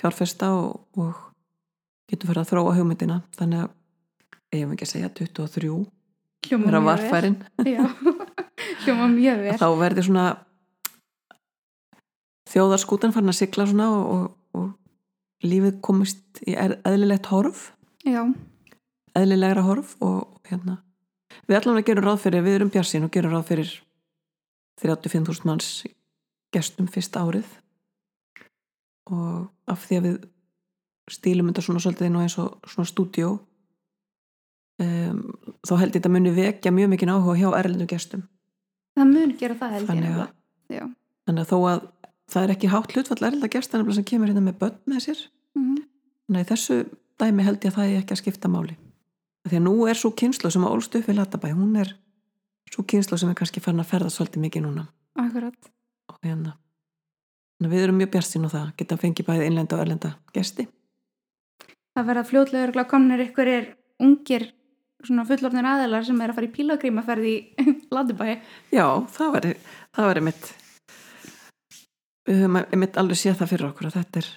fjárfesta 0.00 0.50
og, 0.56 0.80
og 0.96 1.16
getum 2.10 2.30
fyrir 2.30 2.42
að 2.42 2.52
þróa 2.52 2.76
hugmyndina. 2.78 3.22
Þannig 3.36 3.64
að 3.64 3.72
eigum 4.50 4.70
við 4.70 4.76
ekki 4.76 4.88
að 4.88 4.92
segja 4.94 5.14
23 5.20 5.72
Hljóma 6.40 6.70
mjög 6.80 7.02
Já, 7.68 7.82
hljóma 8.84 9.08
mjög 9.12 9.42
vel. 9.44 9.56
Þá 9.60 9.66
verður 9.82 10.06
svona 10.08 10.26
þjóðarskútan 12.50 13.12
farin 13.14 13.32
að 13.32 13.38
sigla 13.42 13.66
svona 13.68 13.90
og, 13.92 14.06
og, 14.14 14.30
og 14.56 15.46
lífið 15.46 15.76
komist 15.84 16.40
í 16.48 16.56
eðlilegt 16.56 17.28
horf. 17.30 17.70
Já, 18.08 18.24
eðlilegra 19.18 19.66
horf 19.66 19.94
og 20.00 20.40
hérna. 20.48 20.80
Við 21.46 21.60
allan 21.60 21.78
að 21.82 21.86
gerum 21.90 22.08
ráð 22.08 22.24
fyrir, 22.24 22.44
við 22.46 22.58
erum 22.58 22.72
bjarsin 22.72 23.06
og 23.06 23.12
gerum 23.14 23.36
ráð 23.36 23.46
fyrir 23.52 23.76
35.000 24.80 25.46
manns 25.48 25.70
gestum 26.54 26.88
fyrsta 26.90 27.22
árið. 27.24 27.46
Og 29.10 29.48
af 29.70 29.86
því 29.86 29.98
að 30.00 30.06
við 30.08 30.18
stílum 31.10 31.50
þetta 31.50 31.64
svona 31.66 31.82
svolítið 31.82 32.18
eins 32.20 32.36
og 32.38 32.58
svona 32.70 32.88
stúdíó 32.88 33.30
um, 34.80 35.22
þá 35.66 35.72
held 35.80 35.90
ég 35.90 35.96
þetta 35.98 36.12
muni 36.14 36.34
vekja 36.34 36.72
mjög 36.74 36.92
mikið 36.94 37.12
áhuga 37.14 37.38
hjá 37.40 37.48
erlendum 37.58 37.90
gestum. 37.90 38.26
Það 38.98 39.10
mun 39.14 39.34
gera 39.40 39.56
það 39.58 39.74
held 39.76 39.82
ég 39.82 39.88
Þannig 39.90 40.20
að- 40.20 40.94
þannig 41.26 41.42
að 41.44 41.50
þó 41.50 41.58
að 41.70 41.80
það 42.30 42.44
er 42.44 42.52
ekki 42.54 42.70
hátt 42.70 42.92
hlutfall 42.94 43.26
erlenda 43.26 43.48
gesta 43.50 43.80
sem 43.92 44.04
kemur 44.06 44.30
hérna 44.30 44.44
með 44.44 44.58
börn 44.60 44.78
með 44.86 45.00
sér 45.06 45.20
mhm, 45.58 45.80
þannig 46.28 46.44
að 46.44 46.50
þessu 46.52 46.76
dæmi 47.18 47.42
held 47.46 47.64
ég 47.64 47.72
að 47.72 47.76
það 47.78 47.90
er 47.90 48.00
ekki 48.00 48.14
að 48.14 48.22
skipta 48.22 48.48
máli. 48.48 48.76
Því 49.48 49.56
að 49.56 49.64
nú 49.66 49.74
er 49.88 49.98
svo 49.98 50.10
kynslu 50.14 50.50
sem 50.52 50.64
að 50.64 50.74
ólst 50.76 50.94
upp 50.94 51.08
við 51.08 51.18
Latabæ 51.18 51.50
hún 51.56 51.76
er 51.80 51.94
svo 52.70 52.84
kynslu 52.86 53.18
sem 53.18 53.30
er 53.30 53.38
kannski 53.38 53.62
farin 53.62 53.82
að 53.82 53.90
ferða 53.92 54.12
svolítið 54.14 54.44
mikið 54.46 54.66
núna. 54.66 54.86
Akkurat. 55.18 55.72
Og 56.10 56.18
hérna. 56.26 56.56
Við 57.60 57.82
erum 57.84 57.98
mjög 58.00 58.12
bjartsin 58.14 58.46
á 58.48 58.50
það 58.50 58.70
geta 58.80 58.96
fengið 59.00 59.26
bæði 59.28 59.50
innlenda 59.50 59.76
og 59.76 59.82
erlenda 59.84 60.14
gesti. 60.32 60.68
Það 61.96 62.08
verða 62.08 62.28
fljótlega 62.30 62.68
örgulega 62.68 62.90
komnir 62.90 63.24
ykkur 63.26 63.50
er 63.52 63.68
ungir 64.00 64.46
svona 65.04 65.26
fullorðnir 65.28 65.68
aðilar 65.68 66.06
sem 66.06 66.20
er 66.20 66.32
að 66.32 66.38
fara 66.38 66.48
í 66.48 66.54
pílagrímaferð 66.54 67.28
í 67.28 67.36
Ladubæi 67.94 68.34
já, 68.72 68.86
það 69.12 69.34
væri, 69.36 69.52
það 69.96 70.10
væri 70.10 70.24
mitt 70.28 70.50
við 72.28 72.42
höfum 72.44 72.80
mitt 72.82 72.98
alveg 73.00 73.20
séð 73.20 73.38
það 73.40 73.52
fyrir 73.54 73.68
okkur 73.70 73.92
þetta 73.94 74.22
er 74.22 74.28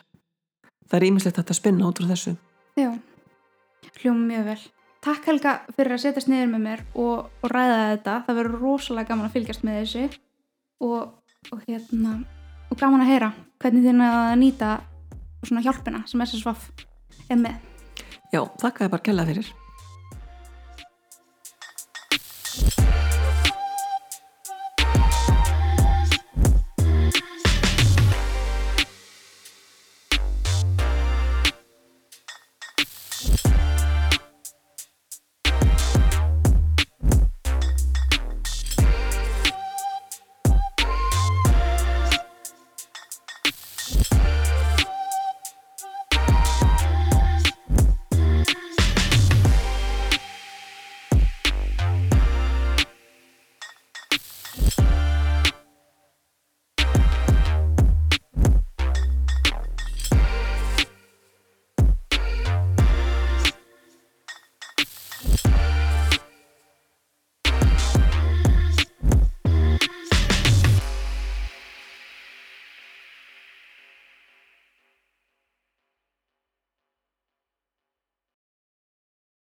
það 0.87 0.97
er 0.99 1.07
ímislegt 1.09 1.41
að 1.43 1.57
spinna 1.57 1.89
út 1.89 1.99
frá 1.99 2.09
þessu. 2.13 2.35
Já, 2.79 2.89
hljóma 4.01 4.27
mjög 4.29 4.47
vel 4.51 4.61
Takk 5.03 5.25
Helga 5.27 5.53
fyrir 5.75 5.97
að 5.97 6.03
setjast 6.05 6.29
niður 6.31 6.53
með 6.53 6.61
mér 6.63 6.83
og, 6.95 7.25
og 7.43 7.51
ræða 7.51 7.79
þetta. 7.93 8.13
Það 8.27 8.37
verður 8.39 8.61
rosalega 8.61 9.09
gaman 9.09 9.27
að 9.27 9.35
fylgjast 9.35 9.65
með 9.67 9.79
þessu. 9.81 10.05
Og, 10.83 11.01
og 11.51 11.65
hérna 11.67 12.13
og 12.71 12.79
gaman 12.79 13.03
að 13.03 13.11
heyra 13.11 13.33
hvernig 13.63 13.83
þín 13.87 14.05
að 14.05 14.29
nýta 14.39 14.69
svona 15.43 15.65
hjálpina 15.65 16.05
sem 16.07 16.23
SSVAF 16.23 16.69
er 17.27 17.41
með. 17.41 17.59
Já, 18.31 18.41
þakka 18.63 18.85
þér 18.85 18.95
bara 18.95 19.05
kella 19.09 19.27
fyrir 19.27 19.51